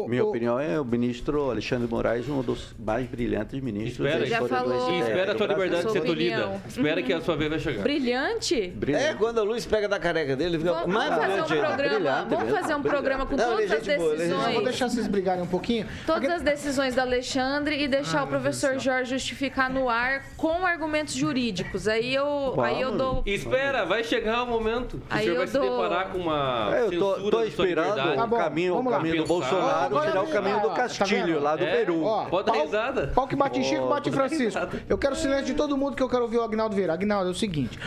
[0.06, 4.42] Minha opinião é o ministro Alexandre Moraes, um dos mais brilhantes ministros Espera, da Já
[4.42, 4.90] história do falou.
[4.90, 6.62] E STF espera a tua liberdade de ser tolhida.
[6.68, 7.82] Espera que a sua vez vai chegar.
[7.82, 8.72] Brilhante?
[8.92, 11.66] É, quando a luz pega da careca dele, fica Vamos, mais vamos fazer um brilhante
[11.66, 12.88] programa, Brilhante vamos fazer um brilhante.
[12.88, 14.64] programa com Não, todas é as boa, é gente Eu vou decisões.
[14.64, 15.86] deixar vocês brigarem um pouquinho.
[16.06, 21.14] Todas as decisões do Alexandre e deixar o professor Jorge justificar no ar com argumentos
[21.14, 21.88] jurídicos.
[21.88, 23.22] Aí eu, aí eu dou.
[23.24, 26.18] Espera, vai chegar o momento que Aí o senhor eu vai se dou- deparar com
[26.18, 28.16] uma É, eu tô, censura tô da esperando liberdade.
[28.16, 29.26] Tá o bom, caminho, o caminho do.
[29.26, 32.02] Bolsonaro Agora tirar o caminho do tá Castilho, lá do É, Peru.
[32.04, 33.06] Ó, Pode dar risada.
[33.14, 34.60] Pau que bate em Chico, bate em Francisco.
[34.88, 36.92] Eu quero o silêncio de todo mundo que eu quero ouvir o Agnaldo Vieira.
[36.94, 37.78] Agnaldo, é o seguinte: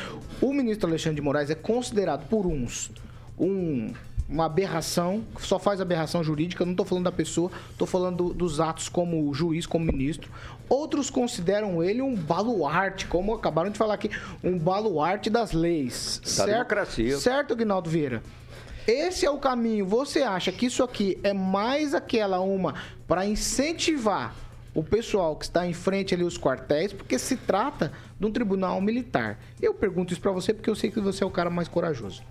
[0.41, 2.91] o ministro Alexandre de Moraes é considerado por uns
[3.39, 3.93] um-
[4.29, 8.33] uma aberração, só faz aberração jurídica, eu não estou falando da pessoa, estou falando do-
[8.33, 10.31] dos atos como juiz, como ministro.
[10.69, 14.09] Outros consideram ele um baluarte, como acabaram de falar aqui,
[14.41, 16.21] um baluarte das leis.
[16.23, 16.49] certo?
[16.49, 17.17] democracia.
[17.17, 18.23] Certo, Agnaldo Vieira?
[18.87, 19.85] Esse é o caminho.
[19.85, 22.75] Você acha que isso aqui é mais aquela uma
[23.07, 24.33] para incentivar
[24.73, 28.79] o pessoal que está em frente ali os quartéis, porque se trata de um tribunal
[28.79, 29.37] militar.
[29.61, 32.23] Eu pergunto isso para você porque eu sei que você é o cara mais corajoso.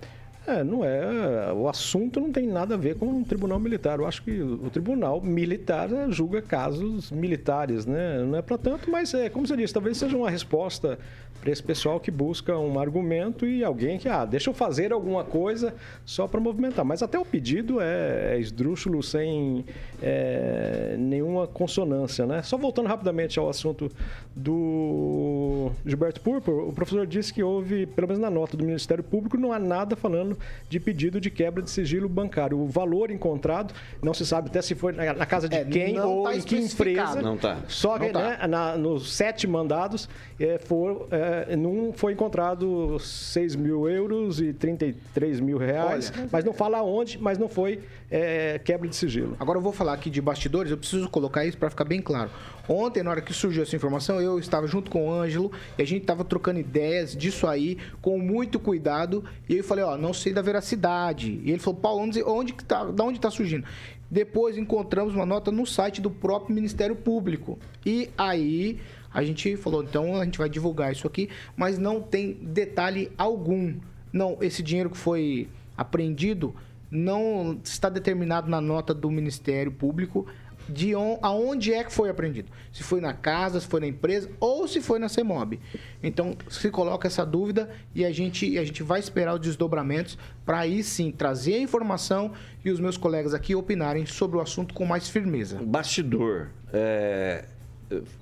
[0.51, 1.53] É, não é.
[1.53, 4.01] O assunto não tem nada a ver com um tribunal militar.
[4.01, 8.25] Eu acho que o tribunal militar eh, julga casos militares, né?
[8.25, 10.99] Não é para tanto, mas é como você disse, talvez seja uma resposta
[11.41, 15.25] para esse pessoal que busca um argumento e alguém que, ah, deixa eu fazer alguma
[15.25, 15.75] coisa
[16.05, 16.85] só para movimentar.
[16.85, 19.65] Mas até o pedido é, é esdrúxulo, sem
[20.03, 22.43] é, nenhuma consonância, né?
[22.43, 23.91] Só voltando rapidamente ao assunto
[24.37, 29.39] do Gilberto Purpur, o professor disse que houve, pelo menos na nota do Ministério Público,
[29.39, 30.37] não há nada falando
[30.69, 32.59] de pedido de quebra de sigilo bancário.
[32.59, 36.25] O valor encontrado, não se sabe até se foi na casa de É, quem ou
[36.25, 37.21] tá em que empresa.
[37.23, 37.59] Não tá.
[37.69, 38.19] Só que tá.
[38.21, 44.53] né, na- nos sete mandados, é, for, é, num foi encontrado 6 mil euros e
[44.53, 46.29] 33 mil reais, Olha.
[46.33, 47.81] mas não fala aonde, mas não foi
[48.11, 49.37] é, quebra de sigilo.
[49.39, 52.31] Agora eu vou falar aqui de bastidores, eu preciso colocar isso para ficar bem claro.
[52.73, 55.85] Ontem, na hora que surgiu essa informação, eu estava junto com o Ângelo e a
[55.85, 59.25] gente estava trocando ideias disso aí com muito cuidado.
[59.49, 61.41] E eu falei, ó, não sei da veracidade.
[61.45, 63.67] E ele falou, Paulo, onde, onde que tá, da onde está surgindo?
[64.09, 67.59] Depois encontramos uma nota no site do próprio Ministério Público.
[67.85, 68.79] E aí
[69.13, 73.75] a gente falou, então a gente vai divulgar isso aqui, mas não tem detalhe algum.
[74.13, 76.55] Não, esse dinheiro que foi apreendido
[76.89, 80.25] não está determinado na nota do Ministério Público
[80.71, 82.49] de on, aonde é que foi apreendido.
[82.73, 85.59] Se foi na casa, se foi na empresa ou se foi na CEMOB.
[86.03, 90.17] Então, se coloca essa dúvida e a gente, a gente vai esperar os desdobramentos
[90.47, 92.33] para aí sim trazer a informação
[92.65, 95.61] e os meus colegas aqui opinarem sobre o assunto com mais firmeza.
[95.63, 96.49] Bastidor.
[96.73, 97.45] é,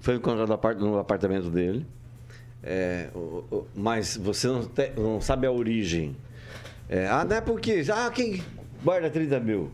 [0.00, 1.86] foi encontrado no apartamento dele.
[2.62, 3.08] É,
[3.74, 6.16] mas você não, te- não sabe a origem.
[6.88, 7.84] É, ah, não é porque.
[7.94, 8.42] Ah, quem
[8.82, 9.70] guarda 30 mil?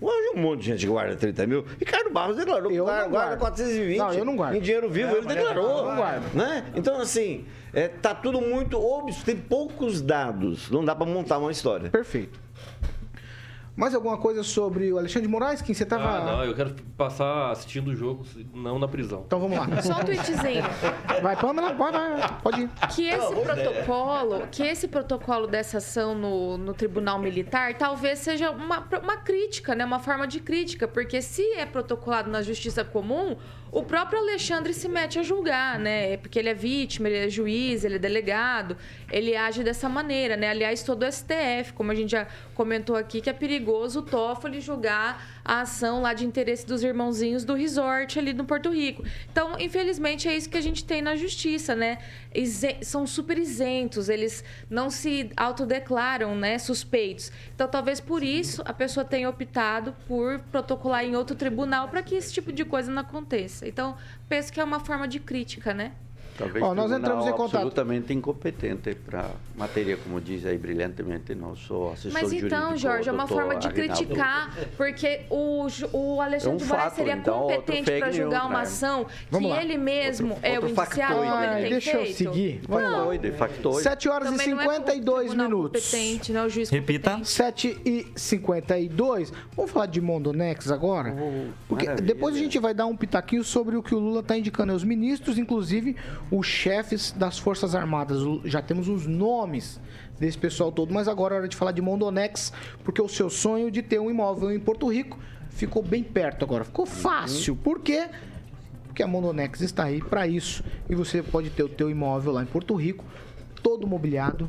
[0.00, 1.64] Hoje um monte de gente guarda 30 mil.
[1.78, 3.38] Ricardo Barros declarou que guarda, guarda guardo.
[3.38, 3.98] 420.
[3.98, 4.56] Não, eu não guardo.
[4.56, 5.78] Em dinheiro vivo, É, ele declarou.
[5.78, 6.34] eu não guardo.
[6.34, 6.64] Né?
[6.74, 10.70] Então, assim, é, tá tudo muito óbvio, tem poucos dados.
[10.70, 11.88] Não dá para montar uma história.
[11.90, 12.38] Perfeito.
[13.76, 15.60] Mais alguma coisa sobre o Alexandre de Moraes?
[15.60, 16.08] Quem você tava.
[16.08, 18.24] Ah, não, eu quero passar assistindo o jogo,
[18.54, 19.24] não na prisão.
[19.26, 19.66] Então vamos lá.
[19.82, 20.62] Só um tweetzinho.
[21.22, 22.70] Vai, Pamela, pode, vai, pode ir.
[22.94, 28.82] Que esse protocolo, que esse protocolo dessa ação no, no Tribunal Militar talvez seja uma,
[29.02, 29.84] uma crítica, né?
[29.84, 33.36] Uma forma de crítica, porque se é protocolado na Justiça Comum,
[33.76, 36.16] o próprio Alexandre se mete a julgar, né?
[36.16, 38.74] Porque ele é vítima, ele é juiz, ele é delegado,
[39.12, 40.48] ele age dessa maneira, né?
[40.48, 44.62] Aliás, todo o STF, como a gente já comentou aqui, que é perigoso o Toffoli
[44.62, 49.04] julgar a ação lá de interesse dos irmãozinhos do resort ali no Porto Rico.
[49.30, 51.98] Então, infelizmente, é isso que a gente tem na justiça, né?
[52.82, 57.30] São super isentos, eles não se autodeclaram, né, suspeitos.
[57.54, 62.16] Então, talvez por isso a pessoa tenha optado por protocolar em outro tribunal para que
[62.16, 63.68] esse tipo de coisa não aconteça.
[63.68, 63.96] Então,
[64.28, 65.92] penso que é uma forma de crítica, né?
[66.38, 67.56] Talvez Ó, nós entramos em contato.
[67.56, 72.46] absolutamente incompetente para matéria, como diz aí brilhantemente nosso assessor Mas jurídico.
[72.46, 73.94] então, Jorge, é uma forma de Aguinaldo.
[73.96, 78.50] criticar, porque o, o Alexandre É um de Moraes seria então, competente para julgar news,
[78.50, 78.62] uma né?
[78.64, 79.62] ação Vamos que lá.
[79.62, 82.16] ele mesmo Outro- é o outro indiciado, factoide, como ele Ai, tem deixa eu feito.
[82.16, 82.60] seguir.
[82.68, 82.96] Vamos lá.
[82.98, 83.82] Factoide, factoide.
[83.82, 85.84] 7 horas Também e não é o 52 tribunal minutos.
[85.90, 87.10] competente, não é o juiz Repita.
[87.10, 87.30] competente.
[87.30, 89.32] 7 e 52.
[89.56, 91.14] Vamos falar de Mondonex agora?
[91.68, 92.06] Porque maravilha.
[92.14, 94.84] depois a gente vai dar um pitaquinho sobre o que o Lula está indicando aos
[94.84, 95.96] ministros, inclusive
[96.30, 98.20] os chefes das Forças Armadas.
[98.44, 99.80] Já temos os nomes
[100.18, 102.52] desse pessoal todo, mas agora é hora de falar de Mondonex,
[102.84, 105.18] porque o seu sonho de ter um imóvel em Porto Rico
[105.50, 106.64] ficou bem perto agora.
[106.64, 107.56] Ficou fácil.
[107.56, 108.08] Por quê?
[108.84, 110.64] Porque a Mondonex está aí para isso.
[110.88, 113.04] E você pode ter o teu imóvel lá em Porto Rico,
[113.62, 114.48] todo mobiliado,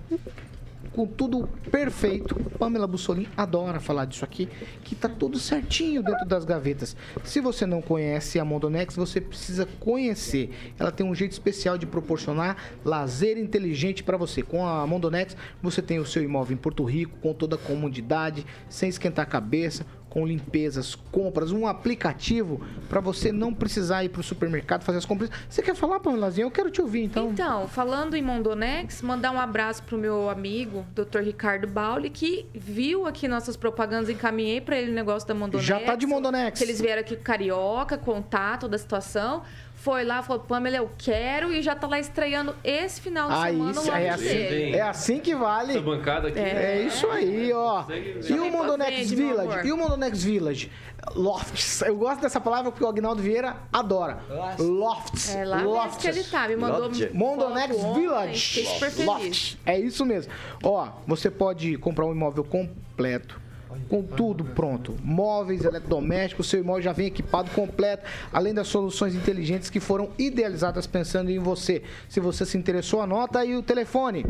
[0.97, 2.33] com tudo perfeito.
[2.57, 4.49] Pamela Bussolini adora falar disso aqui,
[4.83, 6.97] que tá tudo certinho dentro das gavetas.
[7.23, 10.49] Se você não conhece a Mondonex, você precisa conhecer.
[10.79, 14.41] Ela tem um jeito especial de proporcionar lazer inteligente para você.
[14.41, 18.43] Com a Mondonex, você tem o seu imóvel em Porto Rico, com toda a comodidade,
[18.67, 19.85] sem esquentar a cabeça,
[20.17, 22.59] com limpezas, compras, um aplicativo
[22.89, 25.29] para você não precisar ir para o supermercado fazer as compras.
[25.47, 26.43] Você quer falar, Pamelazinha?
[26.43, 27.29] Eu quero te ouvir, então.
[27.29, 31.19] Então, falando em Mondonex, mandar um abraço pro meu amigo, Dr.
[31.19, 35.63] Ricardo Bauli, que viu aqui nossas propagandas, encaminhei para ele o negócio da Mondonex.
[35.63, 36.57] Já tá de Mondonex.
[36.57, 39.43] Que eles vieram aqui com Carioca, contar toda a situação.
[39.77, 43.55] Foi lá, falou, Pamela, eu quero, e já tá lá estreando esse final de Aí,
[43.55, 45.73] semana é assim, é assim que vale.
[45.73, 46.39] Essa bancada aqui.
[46.39, 47.83] É isso aí, ó.
[47.83, 49.67] E o vende, meu Village?
[49.67, 50.71] E o Mondonex Village?
[51.15, 51.83] Lofts.
[51.83, 54.17] Eu gosto dessa palavra porque o Agnaldo Vieira adora.
[54.57, 55.35] Lofts.
[55.35, 55.97] É lá Lofts.
[56.01, 58.67] que ele tá, me mandou foto ontem, Village.
[59.05, 59.57] Lofts.
[59.63, 60.33] É isso mesmo.
[60.63, 63.39] Ó, você pode comprar um imóvel completo.
[63.89, 64.95] Com tudo pronto.
[65.03, 70.85] Móveis, eletrodomésticos, seu imóvel já vem equipado completo, além das soluções inteligentes que foram idealizadas
[70.87, 71.83] pensando em você.
[72.09, 74.25] Se você se interessou, anota aí o telefone.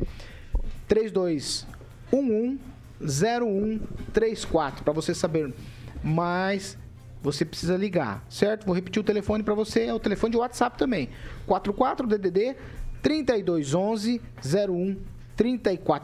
[0.88, 2.60] 3211
[3.00, 5.54] 0134 para você saber
[6.04, 6.78] mais
[7.22, 8.66] você precisa ligar, certo?
[8.66, 11.10] Vou repetir o telefone para você, é o telefone de WhatsApp também.
[11.46, 12.56] 44 DDD
[13.02, 15.17] 3211 0134.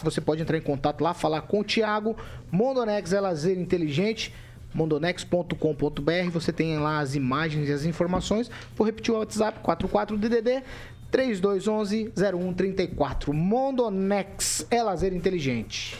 [0.03, 2.15] Você pode entrar em contato lá, falar com o Thiago.
[2.51, 4.33] Mondonex é lazer inteligente.
[4.73, 6.29] Mondonex.com.br.
[6.31, 8.49] Você tem lá as imagens e as informações.
[8.75, 10.63] Vou repetir o WhatsApp 44 DDD
[11.11, 13.33] 3211 0134.
[13.33, 15.95] Mondonex é lazer inteligente.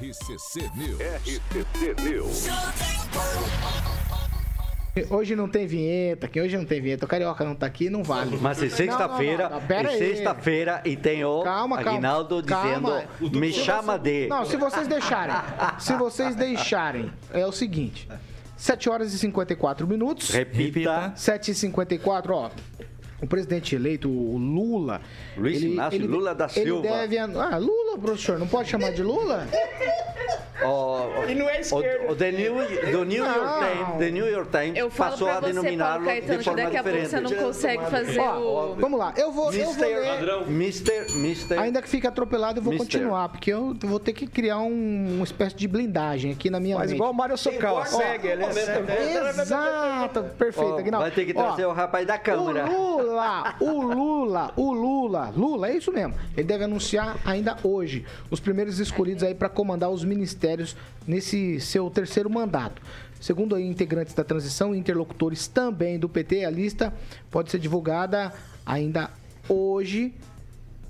[0.00, 1.00] RCC News.
[1.00, 2.46] RCC News.
[5.08, 7.06] Hoje não tem vinheta, que hoje não tem vinheta.
[7.06, 8.36] O Carioca não tá aqui, não vale.
[8.40, 11.90] Mas é sexta-feira, é sexta-feira e tem o Calma, calma.
[11.92, 13.06] Aguinaldo Calma.
[13.18, 14.26] dizendo, me chama de...
[14.28, 15.34] Não, se vocês deixarem.
[15.78, 18.06] se vocês deixarem, é o seguinte.
[18.62, 20.30] 7 horas e 54 minutos.
[20.30, 21.12] Repita.
[21.16, 22.50] 7 e 54, ó.
[23.22, 25.00] O presidente eleito, o Lula.
[25.36, 26.86] Luiz Inácio Lula da Silva.
[26.88, 27.18] Ele deve.
[27.18, 29.46] Ah, Lula, professor, não pode chamar de Lula?
[30.64, 32.06] O, E não é esquerda.
[32.08, 32.54] o, o The New,
[32.92, 33.58] do New York Não.
[33.58, 36.76] Times, The New York Times Eu falo passou a você, denominá-lo de que forma daqui
[36.76, 38.38] a pouco você não consegue fazer Ó,
[38.70, 38.74] o...
[38.76, 40.46] vamos lá, eu vou, eu vou ler.
[40.46, 43.00] Mister, Mister, Ainda que fique atropelado, eu vou Mister.
[43.00, 46.76] continuar, porque eu vou ter que criar um- uma espécie de blindagem aqui na minha
[46.76, 46.96] Mas mente.
[46.98, 48.92] igual o Mário Socal, Ó, segue, ele é segue.
[49.40, 50.94] Exato, perfeito.
[50.94, 52.66] Ó, vai ter que Ó, trazer o rapaz da câmera.
[52.70, 53.11] O Lula,
[53.60, 56.14] o Lula, o Lula, Lula, é isso mesmo.
[56.36, 61.90] Ele deve anunciar ainda hoje os primeiros escolhidos aí para comandar os ministérios nesse seu
[61.90, 62.82] terceiro mandato.
[63.20, 66.92] Segundo aí integrantes da transição e interlocutores também do PT, a lista
[67.30, 68.32] pode ser divulgada
[68.66, 69.10] ainda
[69.48, 70.12] hoje,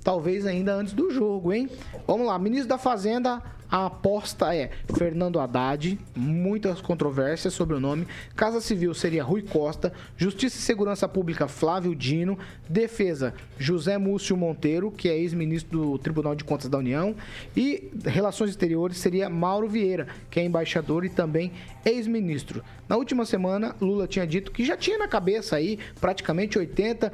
[0.03, 1.69] talvez ainda antes do jogo, hein?
[2.07, 3.41] Vamos lá, ministro da Fazenda,
[3.73, 8.05] a aposta é Fernando Haddad, muitas controvérsias sobre o nome.
[8.35, 12.37] Casa Civil seria Rui Costa, Justiça e Segurança Pública Flávio Dino,
[12.69, 17.15] Defesa José Múcio Monteiro, que é ex-ministro do Tribunal de Contas da União,
[17.57, 21.51] e Relações Exteriores seria Mauro Vieira, que é embaixador e também
[21.83, 22.63] ex-ministro.
[22.87, 27.11] Na última semana, Lula tinha dito que já tinha na cabeça aí praticamente 80%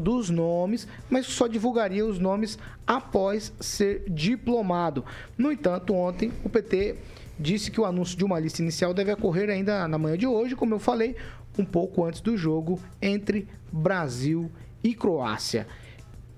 [0.00, 5.04] dos nomes, mas só divulgaria os nomes após ser diplomado.
[5.36, 6.96] No entanto, ontem o PT
[7.38, 10.54] disse que o anúncio de uma lista inicial deve ocorrer ainda na manhã de hoje,
[10.54, 11.16] como eu falei,
[11.58, 14.50] um pouco antes do jogo entre Brasil
[14.82, 15.66] e Croácia.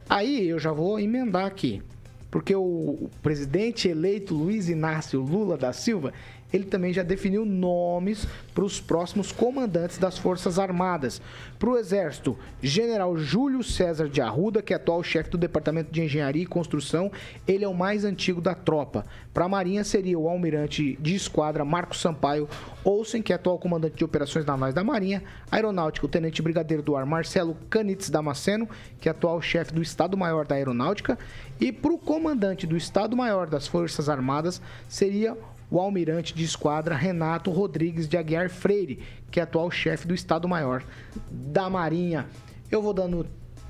[0.09, 1.83] Aí eu já vou emendar aqui,
[2.31, 6.13] porque o presidente eleito Luiz Inácio Lula da Silva,
[6.57, 11.21] ele também já definiu nomes para os próximos comandantes das Forças Armadas.
[11.59, 16.03] Para o Exército, General Júlio César de Arruda, que é atual chefe do Departamento de
[16.03, 17.11] Engenharia e Construção,
[17.47, 19.07] ele é o mais antigo da tropa.
[19.33, 22.49] Para a Marinha seria o almirante de esquadra Marcos Sampaio
[22.85, 25.23] Olsen, que é atual comandante de operações navais da Marinha.
[25.51, 28.69] Aeronáutica, o tenente brigadeiro do ar Marcelo Canitz Damasceno,
[29.01, 31.19] que é atual chefe do Estado-Maior da Aeronáutica.
[31.61, 35.37] E para o comandante do Estado-Maior das Forças Armadas seria
[35.71, 39.01] o almirante de esquadra Renato Rodrigues de Aguiar Freire,
[39.31, 40.83] que é atual chefe do Estado-Maior
[41.31, 42.27] da Marinha.
[42.71, 43.27] Eu vou dando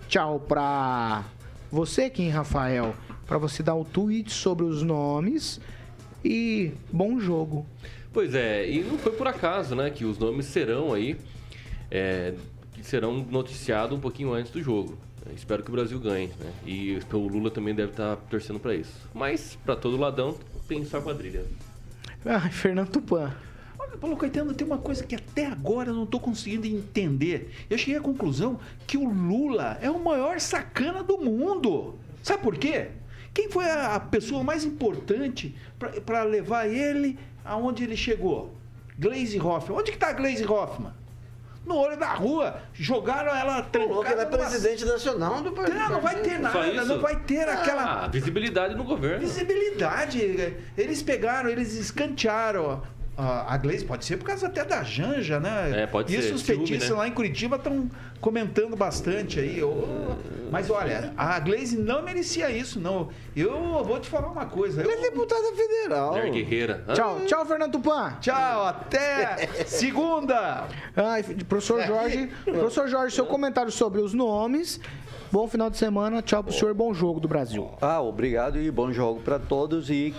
[0.09, 1.25] tchau para
[1.71, 2.95] você, Kim Rafael,
[3.27, 5.61] para você dar um tweet sobre os nomes
[6.25, 7.67] e bom jogo.
[8.13, 11.19] Pois é, e não foi por acaso, né, que os nomes serão aí,
[11.91, 12.35] é,
[12.83, 14.97] serão noticiados um pouquinho antes do jogo.
[15.35, 16.53] Espero que o Brasil ganhe, né?
[16.65, 18.95] E o Lula também deve estar torcendo para isso.
[19.13, 20.37] Mas, para todo ladão,
[20.69, 21.45] tem só quadrilha.
[22.27, 23.33] Ai, Fernando Tupan.
[23.79, 27.53] Olha, Paulo Caetano, tem uma coisa que até agora eu não estou conseguindo entender.
[27.71, 31.95] Eu cheguei à conclusão que o Lula é o maior sacana do mundo.
[32.23, 32.89] Sabe por quê?
[33.33, 35.55] Quem foi a pessoa mais importante
[36.05, 38.57] para levar ele aonde ele chegou?
[38.99, 39.79] Glaze Hoffman.
[39.79, 40.93] Onde que tá Glaze Hoffman?
[41.67, 42.61] No olho da rua.
[42.73, 44.09] Jogaram ela trancada.
[44.13, 45.77] ela é numa- presidente nacional do partido.
[45.77, 46.85] Não, não vai ter nada.
[46.85, 49.19] Não vai ter aquela Ah, visibilidade no governo.
[49.27, 50.21] visibilidade.
[50.79, 52.83] Eles pegaram, eles escantearam.
[53.17, 55.83] A a Gleice pode ser por causa até da Janja, né?
[55.83, 56.35] É, pode Isso ser.
[56.35, 56.97] os petistas né?
[56.97, 57.91] lá em Curitiba estão
[58.21, 59.63] comentando bastante aí.
[60.51, 63.09] Mas olha, a Gleice não merecia isso, não.
[63.35, 64.83] Eu vou te falar uma coisa.
[64.83, 66.11] Ela é deputada federal.
[66.13, 66.85] Mulher guerreira.
[66.93, 68.17] Tchau, tchau, Fernando Tupan.
[68.21, 70.65] Tchau, até segunda.
[70.95, 74.79] Ai, professor Jorge, professor Jorge, seu comentário sobre os nomes.
[75.33, 77.71] Bom final de semana, tchau pro senhor, bom jogo do Brasil.
[77.81, 79.91] Ah, obrigado e bom jogo para todos.
[79.91, 80.15] E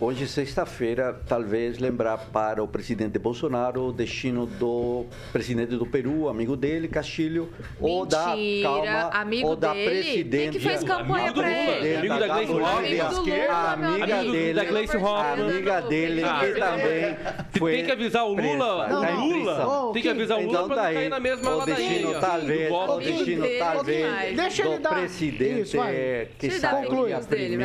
[0.00, 6.56] hoje, sexta-feira, talvez lembrar para o presidente Bolsonaro o destino do presidente do Peru, amigo
[6.56, 9.90] dele, Castilho, ou da calma, amigo ou da dele?
[9.90, 10.50] presidente.
[10.52, 11.96] Quem que fez campanha Amigo do pra Lula, ele?
[11.96, 12.52] amigo da Gleice.
[12.52, 12.76] Hoffmann.
[12.78, 15.50] Amiga amigo dele, da Gleice Hoffmann.
[15.50, 17.16] amiga dele, Ah, que também
[17.58, 20.52] foi Tem que avisar o Lula, o tá em Lula, tem que avisar o Lula
[20.58, 20.94] Então tá não aí.
[20.94, 21.88] cair na mesma o ladainha.
[21.88, 22.20] destino ó.
[22.20, 25.92] talvez, o destino dele, talvez Deixa ele do dar- presidente Isso, vai.
[26.38, 26.54] que Deixa
[27.34, 27.56] ele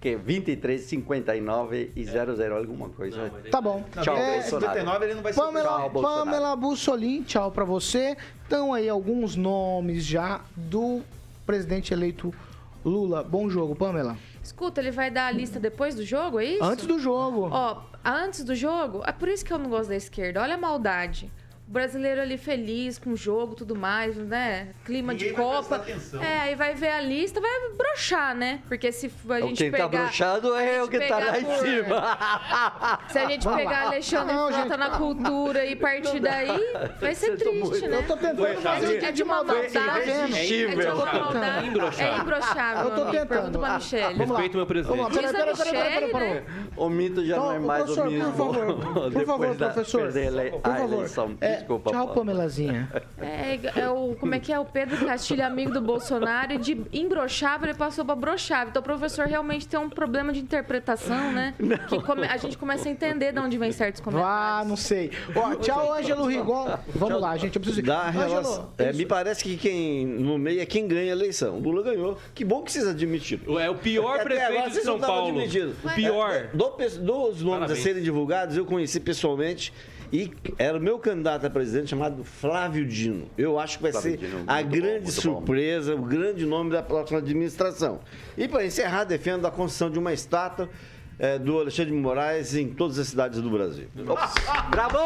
[0.00, 3.30] que 23, 59 e 00 alguma coisa.
[3.52, 3.84] Tá bom.
[4.02, 4.74] Tchau, É, Bolsonaro.
[4.74, 6.24] 79 ele não vai ser Pamela, Tchau, Bolsonaro.
[6.24, 8.16] Pamela Bussolin, tchau pra você.
[8.44, 11.02] Então aí alguns nomes já do
[11.46, 12.34] presidente eleito
[12.84, 13.22] Lula.
[13.22, 14.16] Bom jogo, Pamela.
[14.42, 16.64] Escuta, ele vai dar a lista depois do jogo, é isso?
[16.64, 17.48] Antes do jogo.
[17.52, 20.42] Ó, antes do jogo, é por isso que eu não gosto da esquerda.
[20.42, 21.30] Olha a maldade.
[21.72, 24.68] Brasileiro ali feliz com o jogo, tudo mais, né?
[24.84, 25.56] Clima Ninguém de Copa.
[25.56, 26.22] prestar atenção.
[26.22, 28.60] É, aí vai ver a lista, vai broxar, né?
[28.68, 29.88] Porque se a O gente quem pegar...
[29.88, 32.98] tá broxado é a o que tá lá em por- cima.
[33.08, 33.82] Se a gente pegar.
[33.86, 34.76] Alexandre Não, Frota gente.
[34.76, 37.96] na cultura e partir daí, vai ser triste, né?
[37.96, 39.76] Eu tô tentando É fazer de, é de uma maldade.
[39.76, 40.94] É de irresistível.
[40.94, 41.66] uma maldade.
[41.68, 42.12] Imbrochável.
[42.14, 42.84] É imbrochável.
[42.84, 43.12] Eu tô amigo.
[43.12, 43.58] Pergunta tentando.
[43.58, 44.14] pra Ah, Michelle.
[44.18, 45.10] Respeito meu presidente.
[45.12, 46.42] Peraí, Michele, peraí.
[46.76, 48.32] O mito já não é Então, mais o mesmo.
[48.32, 51.08] por favor, professor, a por a favor.
[51.62, 52.08] Desculpa, tchau.
[52.14, 52.88] Pamelazinha.
[53.20, 54.58] É, é o, como é que é?
[54.58, 58.68] O Pedro Castilho, amigo do Bolsonaro, e de imbrochável ele passou pra brochável.
[58.70, 61.54] Então o professor realmente tem um problema de interpretação, né?
[61.88, 64.32] Que come- a gente começa a entender de onde vem certos comentários.
[64.32, 65.10] Ah, não sei.
[65.34, 66.78] Ó, tchau, Ângelo Rigon.
[66.94, 67.90] Vamos lá, gente, eu preciso ir.
[67.90, 68.70] Ângelo, relação.
[68.78, 71.58] É, me parece que quem no meio é quem ganha a eleição.
[71.58, 72.18] Lula ganhou.
[72.34, 73.58] Que bom que vocês admitiram.
[73.58, 75.28] É o pior Até prefeito agora de São não Paulo.
[75.28, 75.74] admitindo.
[75.84, 76.30] O pior.
[76.32, 76.98] É, do- dos
[77.42, 77.78] nomes Parabéns.
[77.78, 79.72] a serem divulgados, eu conheci pessoalmente.
[80.12, 83.28] E era o meu candidato a presidente chamado Flávio Dino.
[83.38, 85.10] Eu acho que vai Flávio ser Dino, a muito bom, grande bom.
[85.10, 88.00] surpresa, o grande nome da próxima administração.
[88.36, 90.68] E para encerrar, defendo a construção de uma estátua
[91.22, 93.86] eh, do Alexandre de Moraes em todas as cidades do Brasil.
[94.08, 94.34] Ops.
[94.70, 94.98] Bravo!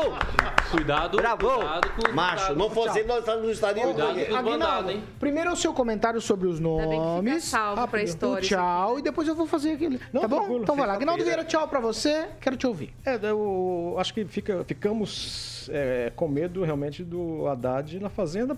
[0.71, 1.47] Cuidado, Bravo!
[1.49, 3.83] cuidado com os Macho, não fosse ele, nós estávamos no estadio.
[3.83, 5.03] Cuidado com os hein?
[5.21, 7.45] primeiro o seu comentário sobre os bem que fica nomes.
[7.45, 8.05] salvo pra Rápido.
[8.05, 10.01] história O tchau, e depois eu vou fazer aquele.
[10.13, 10.37] Não, tá bom?
[10.39, 10.95] tranquilo, Então vai lá.
[10.95, 12.29] Aguinaldo Vieira, tchau pra você.
[12.41, 12.93] Quero te ouvir.
[13.05, 18.57] É, eu acho que fica, ficamos é, com medo realmente do Haddad na Fazenda,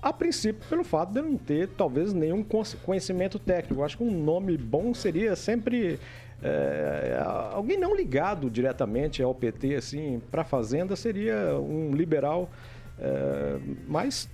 [0.00, 3.80] a princípio, pelo fato de ele não ter talvez nenhum cons- conhecimento técnico.
[3.82, 5.98] Eu acho que um nome bom seria sempre
[6.42, 7.22] é,
[7.52, 12.50] alguém não ligado diretamente ao PT, assim, para a Fazenda seria um liberal,
[12.98, 14.28] é, mas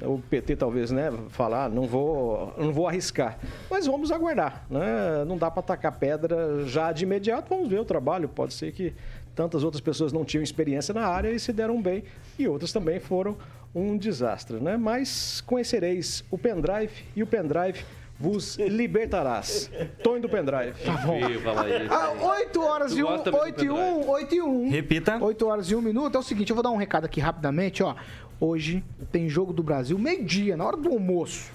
[0.00, 3.38] o PT talvez, né, falar, não vou, não vou arriscar.
[3.70, 5.24] Mas vamos aguardar, né?
[5.26, 8.28] Não dá para tacar pedra já de imediato, vamos ver o trabalho.
[8.28, 8.94] Pode ser que
[9.34, 12.04] tantas outras pessoas não tinham experiência na área e se deram bem,
[12.38, 13.36] e outras também foram
[13.74, 14.76] um desastre, né?
[14.76, 17.84] Mas conhecereis o pendrive e o pendrive
[18.22, 19.68] vos libertarás.
[20.00, 20.74] Tony do pendrive.
[20.84, 21.26] Tá bom.
[21.26, 21.52] Viva.
[21.90, 24.70] Ah, 8 horas e 1, gosta mesmo 8 e do 1, 8 e 1.
[24.70, 25.18] Repita.
[25.20, 26.14] 8 horas e 1 minuto.
[26.14, 27.96] É o seguinte, eu vou dar um recado aqui rapidamente, ó.
[28.38, 31.50] Hoje tem jogo do Brasil, meio-dia, na hora do almoço.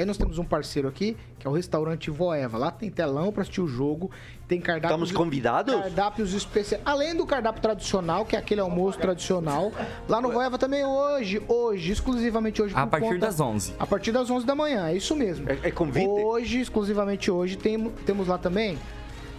[0.00, 2.56] Aí nós temos um parceiro aqui, que é o restaurante Voeva.
[2.56, 4.10] Lá tem telão pra assistir o jogo,
[4.48, 4.90] tem cardápios...
[5.08, 5.74] Estamos convidados?
[5.74, 6.82] Cardápios especiais.
[6.86, 9.70] Além do cardápio tradicional, que é aquele almoço tradicional.
[10.08, 12.74] Lá no Voeva também hoje, hoje, exclusivamente hoje.
[12.74, 13.74] A partir conta- das 11.
[13.78, 15.50] A partir das 11 da manhã, é isso mesmo.
[15.50, 16.08] É, é convite?
[16.08, 18.78] Hoje, exclusivamente hoje, tem- temos lá também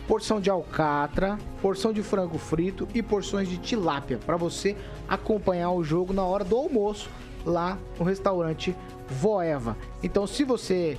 [0.08, 4.76] porção de alcatra, porção de frango frito e porções de tilápia para você
[5.10, 7.10] acompanhar o jogo na hora do almoço
[7.46, 8.76] lá no restaurante
[9.12, 9.78] Voeva.
[10.02, 10.98] Então, se você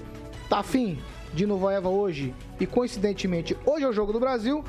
[0.48, 0.98] tá afim
[1.32, 4.62] de ir no Voeva hoje e coincidentemente hoje é o jogo do Brasil,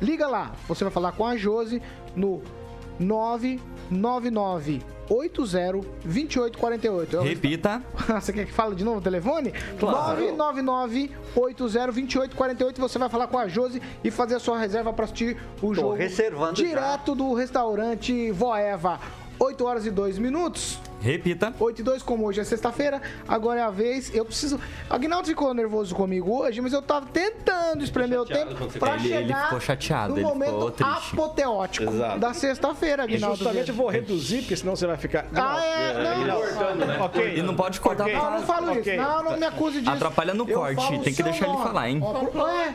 [0.00, 0.52] liga lá.
[0.68, 1.80] Você vai falar com a Josi
[2.14, 2.42] no
[2.98, 7.16] 999 80 2848.
[7.16, 7.82] É o Repita.
[8.20, 9.52] você quer que fale de novo o telefone?
[11.34, 12.78] 999-80-2848.
[12.78, 15.94] Você vai falar com a Josi e fazer a sua reserva para assistir o jogo
[15.94, 19.00] reservando direto do restaurante Voeva.
[19.38, 20.78] 8 horas e 2 minutos.
[21.00, 21.52] Repita.
[21.58, 24.14] 8 e 2, como hoje é sexta-feira, agora é a vez.
[24.14, 24.60] Eu preciso.
[24.88, 29.18] Aguinaldo ficou nervoso comigo hoje, mas eu tava tentando espremer o tempo pra Ele- ele
[29.26, 32.18] chegar ficou chateado, no ele momento ficou apoteótico Exato.
[32.18, 33.36] da sexta-feira, Aguinaldo.
[33.36, 35.26] justamente eu vou reduzir, porque senão você vai ficar.
[35.34, 37.04] Ah, é, não.
[37.06, 37.34] Ok.
[37.36, 38.14] E não pode cortar Ok.
[38.14, 38.94] pra- Não, não falo Ok.
[38.94, 39.02] isso.
[39.02, 39.90] Não, não me acuse disso.
[39.90, 41.64] Atrapalha no corte, tem que deixar ele nome.
[41.64, 42.00] falar, hein?
[42.02, 42.74] Ó, Ué,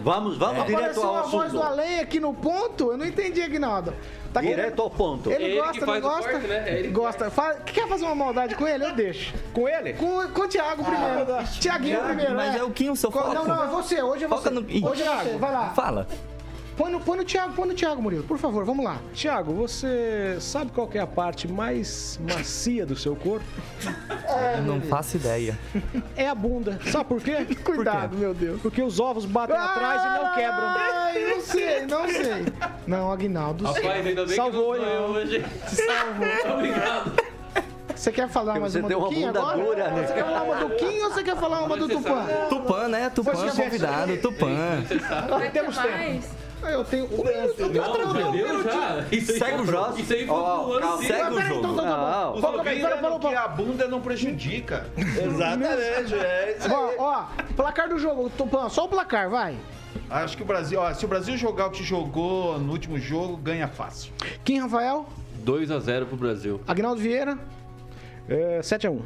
[0.00, 1.72] Vamos, vamos direto apareceu ao a voz do assunto.
[1.72, 2.92] além aqui no ponto?
[2.92, 3.92] Eu não entendi, Aguinaldo.
[4.32, 5.30] Tá Direto querendo- ao ponto.
[5.30, 6.30] Ele, É ele gosta, que não faz gosta?
[6.30, 6.64] corte, né?
[6.66, 7.30] É ele gosta.
[7.30, 8.84] Fala- quer fazer uma maldade com ele?
[8.84, 9.34] Eu deixo.
[9.52, 9.92] Com ele?
[9.94, 11.26] Com, com o Thiago primeiro.
[11.60, 12.58] Tiaguinho primeiro, Mas né?
[12.58, 13.34] é o Kim o seu Co- foco.
[13.34, 14.02] Não, não, é você.
[14.02, 14.42] Hoje é você.
[14.48, 15.36] Foca no- Hoje é você.
[15.38, 15.70] Vai lá.
[15.70, 16.06] Fala.
[16.76, 18.22] Põe no, põe no Thiago, põe no Thiago, Murilo.
[18.24, 18.98] Por favor, vamos lá.
[19.14, 23.46] Tiago, você sabe qual que é a parte mais macia do seu corpo?
[24.58, 25.58] Eu não faço ideia.
[26.14, 26.78] É a bunda.
[26.92, 27.46] Sabe por quê?
[27.64, 28.60] Cuidado, meu Deus.
[28.60, 30.68] Porque os ovos batem atrás e não quebram.
[30.68, 32.44] Ai, não sei, não sei.
[32.86, 33.64] Não, Aguinaldo.
[33.64, 35.44] Rapaz, ainda bem Salvou, que não eu hoje.
[36.52, 37.35] Obrigado.
[37.96, 39.56] Você quer falar mais você uma tem do Kim agora?
[39.56, 40.06] dura, né?
[40.06, 42.26] Você quer falar uma do Kim ou você quer falar uma do Tupã?
[42.48, 43.10] Tupã, né?
[43.10, 44.48] Tupã Você convidado, Tupã.
[45.52, 46.30] Ter mais?
[46.62, 47.84] Ah, Eu tenho um minuto, eu tenho
[48.14, 49.04] Não, deu já.
[49.10, 49.98] Aí Segue o jogo.
[50.00, 50.74] Isso aí foi ano calma.
[50.74, 50.98] inteiro.
[51.06, 51.82] Segue o Peraí, então jogo.
[51.82, 53.18] tá bom.
[53.20, 54.86] Que a bunda não prejudica.
[54.96, 57.24] Exatamente, é isso Ó, ó,
[57.54, 59.56] placar do jogo, Tupã, só o placar, vai.
[60.10, 63.36] Acho que o Brasil, ó, se o Brasil jogar o que jogou no último jogo,
[63.36, 64.12] ganha fácil.
[64.44, 65.06] Kim Rafael,
[65.44, 66.60] 2x0 pro Brasil.
[66.66, 67.38] Agnaldo Vieira,
[68.28, 69.00] É, 7x1.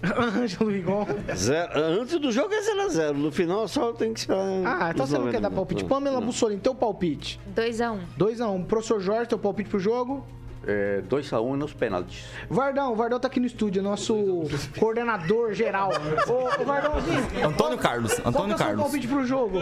[0.36, 1.06] Ângelo Rigon.
[1.34, 3.12] Zero- Antes do jogo é 0x0.
[3.14, 4.40] No final só tem que esperar.
[4.64, 5.82] Ah, então você não quer 90 dar palpite.
[5.82, 5.96] minutos.
[5.96, 7.40] Pamela Bussolini, teu palpite.
[7.56, 7.98] 2x1.
[8.16, 8.64] 2x1.
[8.66, 10.24] Professor Jorge, teu palpite pro jogo.
[10.70, 12.26] É, 2x1 nos pênaltis.
[12.50, 14.42] Vardão, o Vardão tá aqui no estúdio, nosso
[14.78, 15.88] coordenador geral.
[16.28, 17.46] Ô, ô Vardãozinho.
[17.48, 18.82] Antônio Carlos, Qual que é Antônio o seu Carlos.
[18.82, 19.58] palpite pro jogo?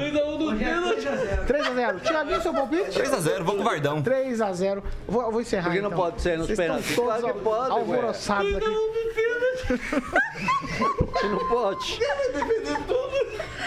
[1.47, 2.01] 3x0.
[2.03, 2.91] Tiaguinho, seu palpite?
[3.01, 4.03] 3x0, vou com o Vardão.
[4.03, 4.83] 3x0.
[5.07, 5.67] Vou, vou encerrar.
[5.71, 6.01] Por que não então.
[6.03, 6.91] pode ser nos Vocês pênaltis?
[6.91, 7.79] estão todos Claro que pode, ué.
[7.79, 8.67] alvoroçados aqui.
[11.13, 12.01] Você não pode.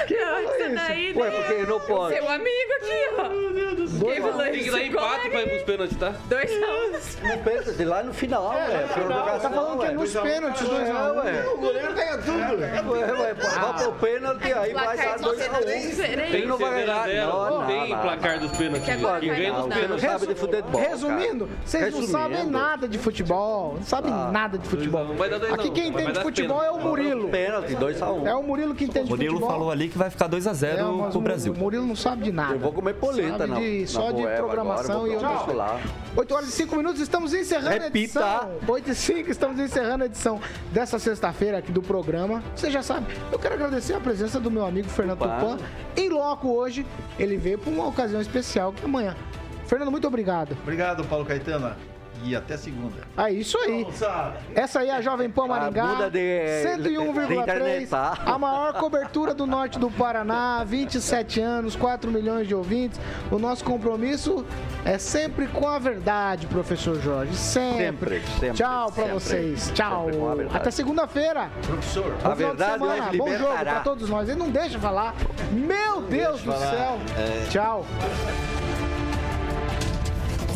[0.09, 1.35] Não, isso daí, Ué, né?
[1.37, 2.15] porque não pode.
[2.15, 4.09] Seu amigo aqui, ó.
[4.09, 6.13] Quem falou Tem que dar empate pra ir pros pênaltis, tá?
[6.29, 7.27] Dois a um.
[7.27, 8.87] Não pensa, de lá no final, ué.
[8.93, 9.93] Foi prorrogação, Tá falando que é ué.
[9.95, 11.15] nos pênaltis, É, 2x1.
[11.17, 11.47] ué.
[11.53, 12.91] O goleiro ganha tudo.
[12.91, 16.35] Ué, ué, vai pro pênalti, aí vai de 2 a 1 diferente.
[16.35, 17.05] Ele não vai ganhar.
[17.07, 18.85] 0 Não, tem placar dos pênaltis.
[18.85, 20.01] Que Quem ganha dos Você não pênaltis.
[20.09, 20.81] sabe de futebol.
[20.81, 23.73] Resumindo, vocês não sabem nada de futebol.
[23.75, 25.05] Não sabem nada de futebol.
[25.05, 27.29] Dois, Aqui quem entende de futebol é o Murilo.
[27.29, 28.27] Pênalti, 2x1.
[28.27, 29.49] É o Murilo que entende de Murilo futebol.
[29.51, 30.75] falou ali que vai ficar 2x0 É,
[31.09, 31.53] pro o Brasil.
[31.53, 32.53] Murilo não sabe de nada.
[32.55, 33.59] Eu vou comer polenta, Sabe não.
[33.59, 35.79] de- Na só de programação agora, e outras lá.
[36.15, 38.19] 8 horas e 5 minutos, estamos encerrando a Repita.
[38.19, 38.51] edição.
[38.67, 40.39] 8 e 5, estamos encerrando a edição
[40.71, 42.41] dessa sexta-feira aqui do programa.
[42.55, 45.19] Você já sabe, eu quero agradecer a presença do meu amigo Fernando.
[45.19, 45.57] Tupan.
[45.97, 46.85] Em loco hoje,
[47.17, 49.15] ele veio para uma ocasião especial que é amanhã.
[49.65, 50.57] Fernando, muito obrigado.
[50.63, 51.75] Obrigado, Paulo Caetano.
[52.23, 52.95] E até segunda.
[53.17, 53.87] É isso aí.
[54.53, 55.85] Essa aí é a Jovem Pan Maringá.
[55.85, 57.41] muda de- de 101,3.
[57.41, 58.17] internet, tá?
[58.25, 60.63] A maior cobertura do norte do Paraná.
[60.65, 62.99] 27 anos, 4 milhões de ouvintes.
[63.31, 64.45] O nosso compromisso
[64.83, 67.35] é sempre com a verdade, professor Jorge.
[67.35, 67.79] Sempre.
[68.19, 69.13] Sempre, sempre, Tchau pra sempre.
[69.13, 69.71] vocês.
[69.73, 70.07] Tchau.
[70.53, 71.49] Até segunda-feira.
[71.65, 72.15] Professor.
[72.21, 74.27] Bom A verdade Bom jogo pra todos nós.
[74.29, 75.15] Ele não deixa falar.
[75.51, 76.69] Meu Deus do falar.
[76.71, 76.99] céu.
[77.17, 77.45] É.
[77.49, 77.85] Tchau.